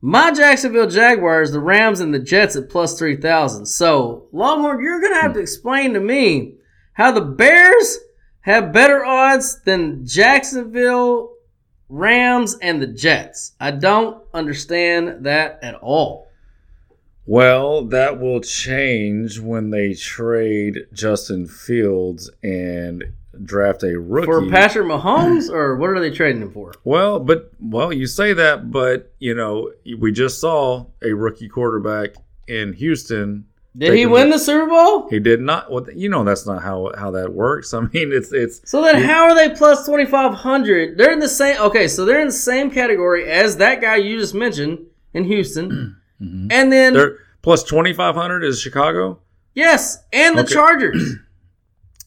[0.07, 3.65] my Jacksonville Jaguars, the Rams, and the Jets at plus 3,000.
[3.65, 6.57] So, Longhorn, you're going to have to explain to me
[6.93, 8.01] how the Bears
[8.43, 11.33] have better odds than Jacksonville,
[11.89, 13.53] Rams, and the Jets.
[13.59, 16.29] I don't understand that at all.
[17.25, 23.05] Well, that will change when they trade Justin Fields and
[23.45, 24.27] draft a rookie.
[24.27, 26.73] For Patrick Mahomes, or what are they trading him for?
[26.85, 32.11] well, but well, you say that, but you know, we just saw a rookie quarterback
[32.47, 35.09] in Houston Did he win the Super Bowl?
[35.09, 35.71] He did not.
[35.73, 37.73] Well, you know that's not how how that works.
[37.75, 40.97] I mean, it's it's So then, how are they plus twenty five hundred?
[40.99, 41.61] They're in the same.
[41.61, 45.97] Okay, so they're in the same category as that guy you just mentioned in Houston,
[46.21, 46.95] and then Mm-hmm.
[46.95, 49.19] they're plus twenty five hundred is Chicago.
[49.55, 50.55] yes, and the Okay.
[50.55, 51.17] Chargers.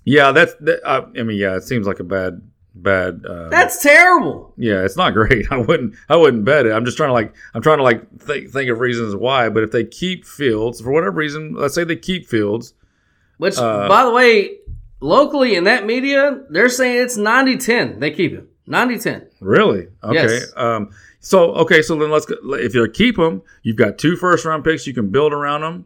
[0.07, 0.53] Yeah, that's.
[0.61, 2.41] That, uh, I mean, yeah, it seems like a bad
[2.73, 3.25] bad.
[3.27, 4.53] Uh, That's terrible.
[4.55, 5.51] yeah, it's not great.
[5.51, 6.71] I wouldn't I wouldn't bet it.
[6.71, 9.49] I'm just trying to like I'm trying to like think think of reasons why.
[9.49, 12.73] But if they keep Fields for whatever reason, let's say they keep Fields.
[13.37, 14.59] Which, Uh, by the way,
[15.01, 17.99] locally in that media, they're saying it's 90-10.
[17.99, 19.27] They keep him 90-10.
[19.41, 19.87] Really?
[20.03, 20.13] Okay.
[20.13, 20.53] Yes.
[20.55, 20.89] Um.
[21.19, 21.81] So okay.
[21.81, 22.35] So then let's go.
[22.53, 24.87] If you keep them, you've got two first round picks.
[24.87, 25.85] You can build around them,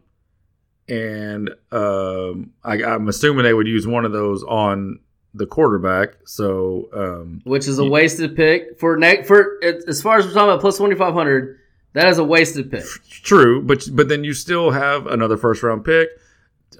[0.92, 4.98] and um, I, I'm assuming they would use one of those on
[5.34, 6.16] the quarterback.
[6.26, 10.32] So um, which is a wasted pick for next for it- as far as we're
[10.34, 11.58] talking about plus twenty five hundred.
[11.94, 12.84] That is a wasted pick.
[13.10, 16.08] true, but but then you still have another first round pick.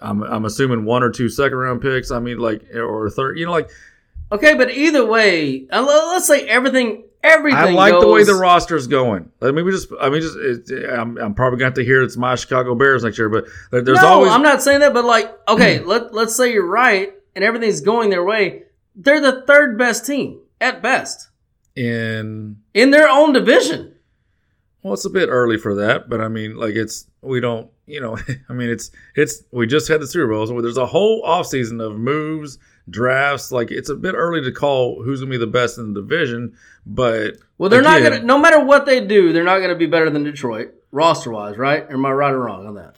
[0.00, 2.10] I'm I'm assuming one or two second round picks.
[2.10, 3.38] I mean, like or third.
[3.38, 3.70] You know, like
[4.30, 7.58] Okay, but either way, uh, let's say everything everything.
[7.58, 9.30] I like the way goes- the roster's going.
[9.40, 9.88] Let me just.
[10.00, 10.36] I mean, just.
[10.70, 13.28] It, I'm, I'm probably going to have to hear it's my Chicago Bears next year,
[13.28, 14.32] but there's no, always.
[14.32, 15.88] I'm not saying that, but like, okay, hmm.
[15.88, 18.64] let let's say you're right and everything's going their way.
[18.94, 21.28] They're the third best team at best
[21.76, 23.94] in in their own division.
[24.82, 28.00] Well, it's a bit early for that, but I mean, like it's we don't, you
[28.00, 28.18] know,
[28.48, 31.84] I mean, it's it's we just had the Super Bowl, so there's a whole offseason
[31.84, 32.58] of moves,
[32.90, 33.52] drafts.
[33.52, 36.54] Like it's a bit early to call who's gonna be the best in the division,
[36.86, 38.22] but Well, they're not gonna.
[38.22, 41.86] No matter what they do, they're not gonna be better than Detroit roster wise, right?
[41.90, 42.96] Am I right or wrong on that?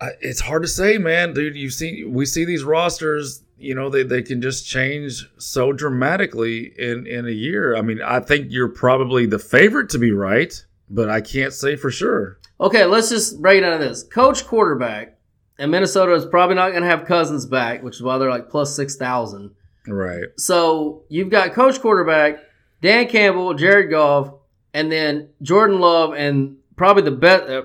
[0.00, 1.56] I- It's hard to say, man, dude.
[1.56, 3.42] You see, we see these rosters.
[3.58, 7.76] You know, they, they can just change so dramatically in in a year.
[7.76, 10.54] I mean, I think you're probably the favorite to be right,
[10.88, 12.38] but I can't say for sure.
[12.58, 14.02] Okay, let's just break it down to this.
[14.02, 15.18] Coach quarterback,
[15.60, 18.48] and Minnesota is probably not going to have Cousins back, which is why they're like
[18.50, 19.50] plus 6,000.
[19.86, 20.24] Right.
[20.36, 22.38] So you've got coach quarterback,
[22.82, 24.32] Dan Campbell, Jared Goff,
[24.74, 27.62] and then Jordan Love, and probably the best, uh,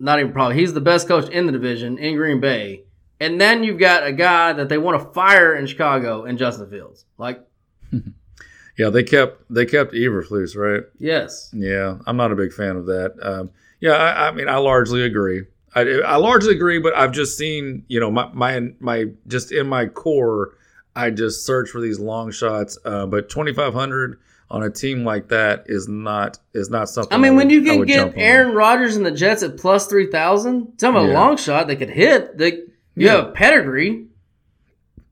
[0.00, 2.82] not even probably, he's the best coach in the division in Green Bay.
[3.20, 6.68] And then you've got a guy that they want to fire in Chicago and Justin
[6.70, 7.04] Fields.
[7.16, 7.44] Like,
[8.78, 10.84] Yeah, they kept they kept Eberflus, right?
[11.00, 11.50] yes.
[11.52, 13.14] Yeah, I'm not a big fan of that.
[13.20, 13.50] Um,
[13.80, 15.46] yeah, I, I mean, I largely agree.
[15.74, 19.66] I, I largely agree, but I've just seen, you know, my my my just in
[19.68, 20.56] my core,
[20.96, 22.78] I just search for these long shots.
[22.84, 24.18] Uh, but 2,500
[24.50, 27.12] on a team like that is not is not something.
[27.12, 28.14] I mean, when would- you can get.
[28.16, 31.14] Aaron Rodgers and the Jets at plus 3,000, tell me a Yeah.
[31.14, 32.38] long shot they could hit.
[32.38, 32.66] They, you
[32.96, 33.16] Yeah.
[33.26, 34.06] have pedigree.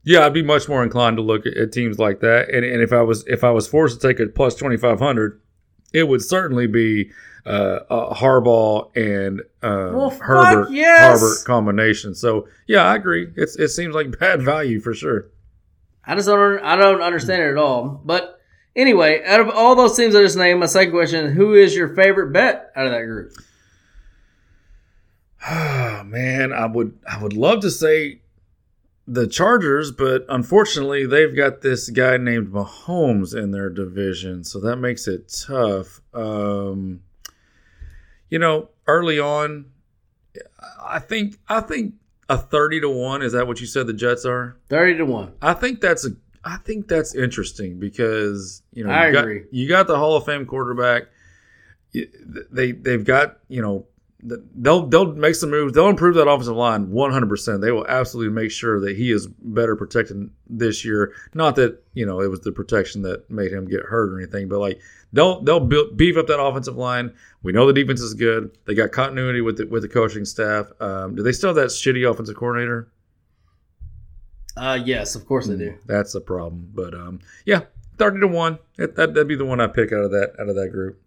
[0.03, 2.49] yeah, I'd be much more inclined to look at, at teams like that.
[2.49, 5.39] And, and if I was if I was forced to take a plus 2,500,
[5.93, 7.11] it would certainly be
[7.47, 11.19] uh, a Harbaugh and uh, Well, Herbert yes.
[11.19, 12.13] Herbert combination.
[12.13, 13.29] So yeah, I agree.
[13.35, 15.27] It's it seems like bad value for sure.
[16.05, 16.59] I just don't.
[16.59, 18.01] I don't understand it at all.
[18.03, 18.39] But
[18.75, 21.75] anyway, out of all those teams I just named, my second question: is, Who is
[21.75, 23.33] your favorite bet out of that group?
[25.49, 28.21] Oh man, I would I would love to say
[29.07, 34.77] the Chargers, but unfortunately they've got this guy named Mahomes in their division, so that
[34.77, 36.01] makes it tough.
[36.13, 37.01] Um,
[38.29, 39.65] you know, early on,
[40.83, 41.95] I think I think
[42.29, 43.21] a thirty to one.
[43.21, 44.57] Is that what you said the Jets are?
[44.69, 45.33] Thirty to one.
[45.41, 46.11] I think that's a
[46.43, 49.39] I think that's interesting because you know I you agree.
[49.39, 51.03] got you got the Hall of Fame quarterback.
[51.93, 53.87] They they've got you know
[54.21, 55.73] they'll they'll make some moves.
[55.73, 57.61] They'll improve that offensive line one hundred percent.
[57.61, 61.13] They will absolutely make sure that he is better protected this year.
[61.33, 64.47] Not that you know it was the protection that made him get hurt or anything,
[64.47, 64.79] but like
[65.13, 67.13] they'll they'll build, beef up that offensive line.
[67.43, 68.57] We know the defense is good.
[68.65, 70.71] They got continuity with the, with the coaching staff.
[70.81, 72.91] Um, do they still have that shitty offensive coordinator?
[74.55, 75.77] Uh, yes, of course they do.
[75.85, 76.71] That's a problem.
[76.73, 77.61] But um, yeah,
[77.97, 78.57] thirty to one.
[78.77, 80.99] That, that that'd be the one I pick out of that out of that group.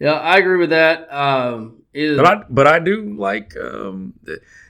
[0.00, 1.12] Yeah, I agree with that.
[1.14, 4.14] Um, it- But I but I do like um,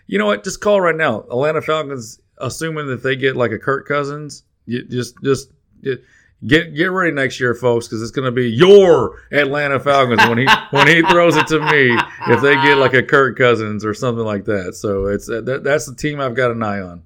[0.07, 0.45] you know what?
[0.45, 1.21] Just call right now.
[1.23, 5.51] Atlanta Falcons, assuming that they get like a Kirk Cousins, you just just
[5.83, 10.39] get get ready next year, folks, because it's going to be your Atlanta Falcons when
[10.39, 11.97] he when he throws it to me.
[12.29, 15.65] If they get like a Kirk Cousins or something like that, so it's uh, that,
[15.65, 17.03] that's the team I've got an eye on.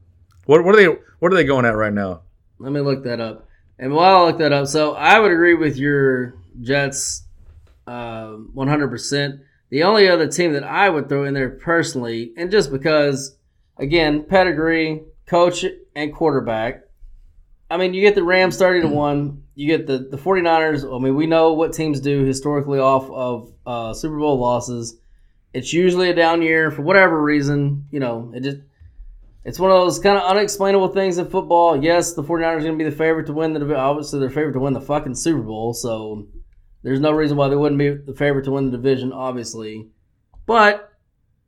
[0.46, 0.86] What what are they
[1.20, 2.22] what are they going at right now?
[2.60, 3.46] let me look that up.
[3.78, 7.22] And while I look that up, so I would agree with your Jets,
[7.86, 9.42] uh, one hundred percent.
[9.70, 13.36] The only other team that I would throw in there personally, and just because,
[13.76, 15.64] again, pedigree, coach,
[15.94, 16.84] and quarterback.
[17.70, 19.42] I mean, you get the Rams 30 to 1.
[19.54, 20.84] You get the, the 49ers.
[20.84, 24.96] I mean, we know what teams do historically off of uh, Super Bowl losses.
[25.52, 27.86] It's usually a down year for whatever reason.
[27.90, 28.58] You know, it just
[29.44, 31.82] it's one of those kind of unexplainable things in football.
[31.82, 34.52] Yes, the 49ers are going to be the favorite to win the obviously they're favorite
[34.52, 36.26] to win the fucking Super Bowl, so
[36.88, 39.88] there's no reason why they wouldn't be the favorite to win the division, obviously.
[40.46, 40.90] But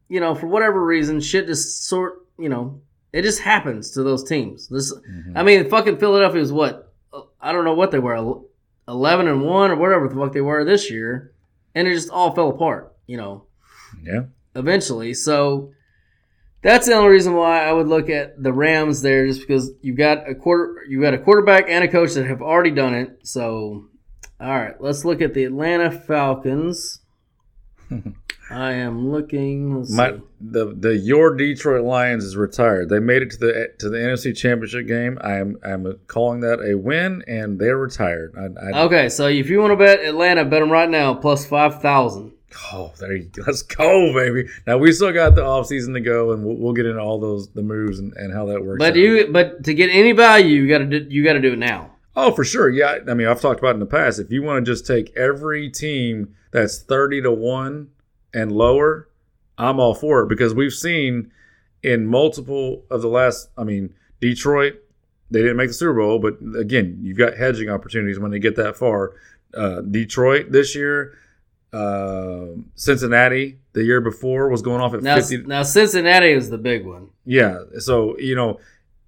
[0.08, 2.80] you know, for whatever reason, shit just sort you know
[3.12, 4.68] it just happens to those teams.
[4.68, 5.36] This, mm-hmm.
[5.36, 6.92] I mean, fucking Philadelphia is what
[7.40, 8.40] I don't know what they were,
[8.86, 11.32] eleven and one or whatever the fuck they were this year,
[11.74, 12.94] and it just all fell apart.
[13.06, 13.44] You know,
[14.04, 14.24] Yeah.
[14.54, 15.14] eventually.
[15.14, 15.72] So
[16.62, 19.94] that's the only reason why I would look at the Rams there, just because you
[19.94, 23.20] got a quarter, you got a quarterback and a coach that have already done it.
[23.22, 23.86] So,
[24.40, 27.00] all right, let's look at the Atlanta Falcons.
[28.50, 29.86] I am looking.
[29.94, 32.88] My the the your Detroit Lions is retired.
[32.88, 35.18] They made it to the to the NFC Championship game.
[35.20, 38.34] I am I'm calling that a win, and they're retired.
[38.36, 41.46] I, I, Okay, so if you want to bet Atlanta, bet them right now plus
[41.46, 42.32] five thousand.
[42.72, 43.42] Oh, there you go.
[43.46, 44.48] Let's go, baby.
[44.66, 47.20] Now we still got the off season to go, and we'll, we'll get into all
[47.20, 48.80] those the moves and, and how that works.
[48.80, 48.96] But out.
[48.96, 51.58] you, but to get any value, you got to do, you got to do it
[51.58, 51.92] now.
[52.22, 52.68] Oh, for sure.
[52.68, 52.98] Yeah.
[53.08, 54.18] I mean, I've talked about in the past.
[54.18, 57.88] If you want to just take every team that's 30 to 1
[58.34, 59.08] and lower,
[59.56, 61.32] I'm all for it because we've seen
[61.82, 64.74] in multiple of the last, I mean, Detroit,
[65.30, 68.56] they didn't make the Super Bowl, but again, you've got hedging opportunities when they get
[68.56, 69.14] that far.
[69.54, 71.14] Uh, Detroit this year,
[71.72, 75.44] uh, Cincinnati the year before was going off at Now, 50.
[75.44, 77.10] now Cincinnati is the big one.
[77.24, 78.58] Yeah, so you know,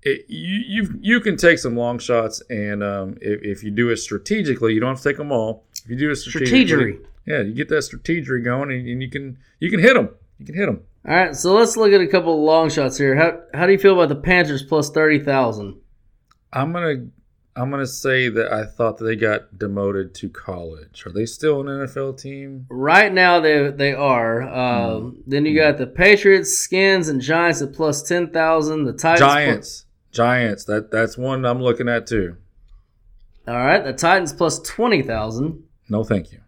[0.03, 3.91] it, you you you can take some long shots, and um, if, if you do
[3.91, 5.65] it strategically, you don't have to take them all.
[5.85, 7.07] If you do it strategically, Strategery.
[7.27, 10.11] yeah, you get that strategery going, and, and you can you can hit them.
[10.39, 10.83] You can hit them.
[11.09, 13.15] All right, so let's look at a couple of long shots here.
[13.17, 15.77] How how do you feel about the Panthers plus thirty thousand?
[16.53, 17.07] I'm gonna
[17.55, 21.05] I'm gonna say that I thought that they got demoted to college.
[21.07, 22.67] Are they still an NFL team?
[22.71, 24.43] Right now they they are.
[24.43, 28.85] Um, Then you got the Patriots, Skins, and Giants at plus ten thousand.
[28.85, 29.21] The Titans.
[29.21, 30.65] Giants, Giants.
[30.65, 32.37] That that's one I'm looking at too.
[33.49, 35.65] all right, the Titans plus twenty thousand.
[35.89, 36.39] No, thank you.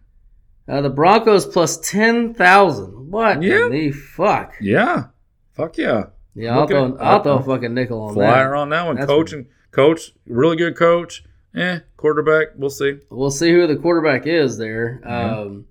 [0.67, 3.11] Uh, the Broncos plus ten thousand.
[3.11, 3.67] What Yeah.
[3.69, 4.55] the fuck?
[4.61, 5.07] Yeah,
[5.53, 6.05] fuck yeah.
[6.33, 6.95] Yeah, I'll at throw, it.
[6.99, 8.55] I'll throw a fucking nickel on Flyer that.
[8.57, 8.95] on that one.
[8.95, 11.23] That's- coach and coach, really good coach.
[11.55, 12.99] Eh, quarterback, we'll see.
[13.09, 14.99] We'll see who the quarterback is there.
[15.05, 15.37] Yeah.
[15.39, 15.65] Um,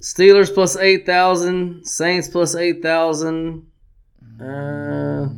[0.00, 1.84] Steelers plus eight thousand.
[1.86, 3.66] Saints plus eight thousand.
[4.40, 5.28] Uh,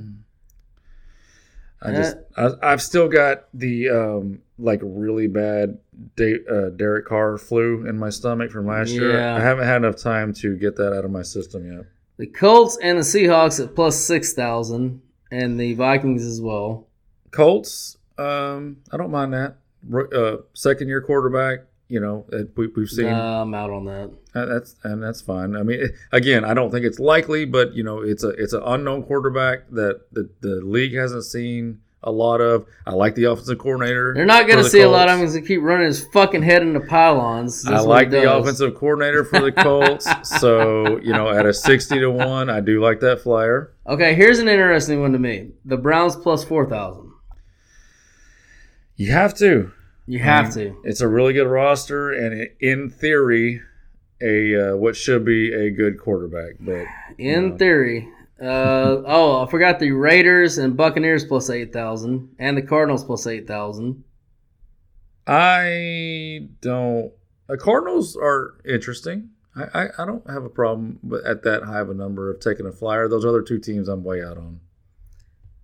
[1.84, 5.78] I just, I, I've still got the um, like really bad
[6.16, 9.20] De- uh, Derek Carr flu in my stomach from last year.
[9.20, 11.84] I haven't had enough time to get that out of my system yet.
[12.16, 16.86] the Colts and the Seahawks at plus six thousand, and the Vikings as well.
[17.30, 19.56] Colts, um, I don't mind that.
[19.92, 22.26] Uh, second year quarterback, you know,
[22.56, 24.10] we, we've seen Nah, I'm out on that.
[24.34, 25.54] Uh, that's and that's fine.
[25.54, 28.52] I mean, it- again, I don't think it's likely, but you know, it's a it's
[28.52, 32.66] an unknown quarterback that the, the league hasn't seen a lot of.
[32.84, 34.12] I like the offensive coordinator.
[34.12, 35.12] They're not going to see a lot of Colts.
[35.12, 37.64] him because he keep running his fucking head into pylons.
[37.64, 40.08] I That's like the offensive coordinator for the Colts.
[40.40, 43.72] so you know, at a sixty to one, I do like that flyer.
[43.86, 47.12] Okay, here's an interesting one to me: the Browns plus four thousand.
[48.96, 49.70] You have to.
[50.06, 50.76] You have to.
[50.84, 53.62] It's a really good roster, and in theory,
[54.20, 56.56] a uh, what should be a good quarterback.
[56.60, 56.86] But
[57.18, 58.08] In theory.
[58.40, 64.02] Uh, oh, I forgot the Raiders and Buccaneers plus 8,000 and the Cardinals plus 8,000.
[65.26, 67.12] I don't.
[67.46, 69.30] The Cardinals are interesting.
[69.56, 72.40] I, I, I don't have a problem with, at that high of a number of
[72.40, 73.08] taking a flyer.
[73.08, 74.60] Those other two teams, I'm way out on.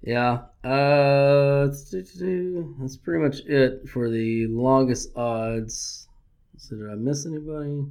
[0.02, 0.42] Yeah.
[0.64, 6.08] Uh, that's pretty much it for the longest odds.
[6.56, 7.86] So did I miss anybody?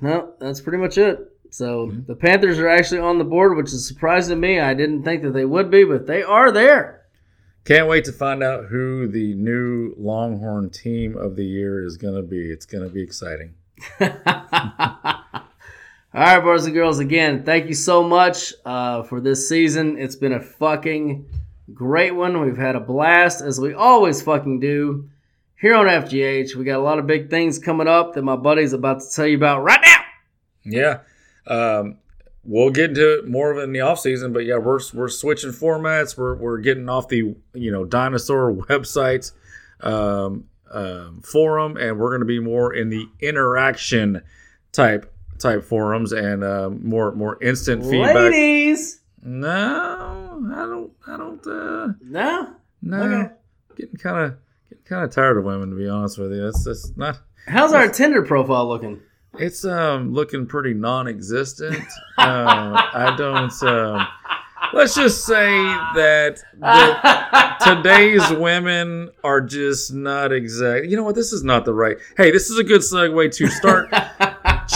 [0.00, 1.18] No, that's pretty much it.
[1.50, 2.06] So Mhm.
[2.06, 4.58] the Panthers are actually on the board, which is surprising to me.
[4.58, 7.02] I didn't think that they would be, but they are there.
[7.64, 12.14] Can't wait to find out who the new Longhorn team of the year is going
[12.16, 12.50] to be.
[12.50, 13.54] It's going to be exciting.
[16.14, 19.96] All right, boys and girls, again, thank you so much uh, for this season.
[19.96, 21.24] It's been a fucking
[21.72, 22.38] great one.
[22.42, 25.08] We've had a blast, as we always fucking do
[25.58, 26.54] here on FGH.
[26.54, 29.26] We got a lot of big things coming up that my buddy's about to tell
[29.26, 30.00] you about right now.
[30.66, 30.98] Yeah.
[31.46, 31.96] Um,
[32.44, 35.52] we'll get into it more of it in the offseason, but yeah, we're, we're switching
[35.52, 36.18] formats.
[36.18, 39.32] We're, we're getting off the, you know, dinosaur websites
[39.80, 44.20] um, um, forum, and we're going to be more in the interaction
[44.72, 45.11] type
[45.42, 48.14] type forums and um, more more instant feedback.
[48.14, 49.00] Ladies!
[49.22, 50.90] No, I don't.
[51.06, 51.46] I don't.
[51.46, 52.54] Uh, No?
[52.82, 53.32] no, Okay.
[53.76, 54.36] getting kind of
[54.68, 56.42] getting kind of tired of women to be honest with you.
[56.42, 57.18] That's that's not.
[57.46, 59.00] How's our Tinder profile looking?
[59.38, 61.82] It's um looking pretty non-existent.
[62.18, 63.62] uh, I don't.
[63.62, 64.06] Um,
[64.74, 65.50] let's just say
[65.94, 70.86] that the, today's women are just not exact.
[70.86, 71.14] You know what?
[71.14, 71.96] This is not the right.
[72.16, 73.88] Hey, this is a good segue to start.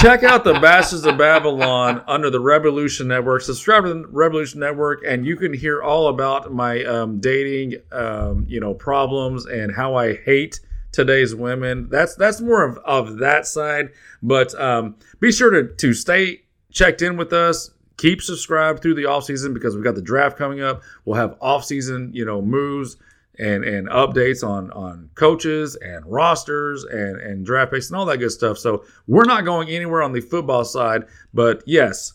[0.06, 3.42] Check out the Bastards of Babylon under the Revolution Network.
[3.42, 8.46] Subscribe to the Revolution Network, and you can hear all about my um, dating, um,
[8.48, 10.60] you know, problems and how I hate
[10.92, 11.88] today's women.
[11.90, 13.90] That's that's more of, of that side.
[14.22, 17.72] But um, be sure to to stay checked in with us.
[17.96, 20.82] Keep subscribed through the off season because we've got the draft coming up.
[21.04, 22.96] We'll have off season, you know, moves
[23.38, 28.18] and and updates on on coaches and rosters and and draft picks and all that
[28.18, 28.58] good stuff.
[28.58, 32.14] So we're not going anywhere on the football side, but yes,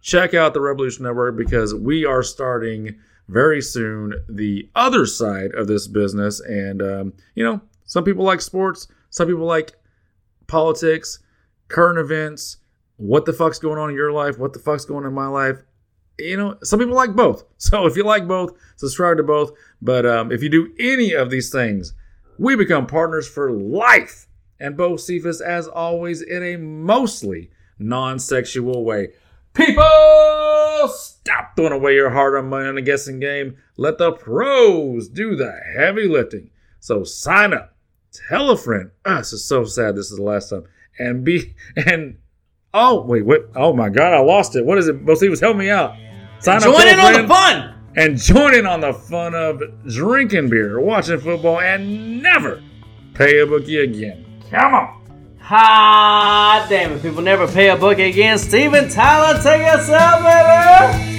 [0.00, 2.98] check out the Revolution Network because we are starting
[3.28, 6.40] very soon the other side of this business.
[6.40, 9.74] And um, you know, some people like sports, some people like
[10.46, 11.20] politics,
[11.68, 12.58] current events.
[12.98, 14.38] What the fuck's going on in your life?
[14.38, 15.62] What the fuck's going on in my life?
[16.18, 17.44] You know, some people like both.
[17.58, 19.50] So if you like both, subscribe to both.
[19.80, 21.94] But um, if you do any of these things,
[22.38, 24.28] we become partners for life.
[24.60, 29.08] And both Cephas, as always, in a mostly non sexual way.
[29.54, 29.82] People,
[30.88, 33.56] stop throwing away your hard earned money on a guessing game.
[33.78, 36.50] Let the pros do the heavy lifting.
[36.78, 37.74] So sign up,
[38.28, 38.90] tell a friend.
[39.06, 39.96] Ah, this is so sad.
[39.96, 40.64] This is the last time.
[40.98, 42.18] And be, and
[42.78, 43.48] Oh wait, what?
[43.56, 44.66] Oh my God, I lost it.
[44.66, 45.00] What is it?
[45.00, 45.96] Most was help me out.
[46.40, 50.80] Sign join in on the fun and join in on the fun of drinking beer,
[50.80, 52.62] watching football, and never
[53.14, 54.24] pay a bookie again.
[54.50, 55.02] Come on.
[55.40, 57.02] Hot damn it!
[57.02, 58.36] People never pay a bookie again.
[58.38, 61.15] Steven Tyler, take us out, baby.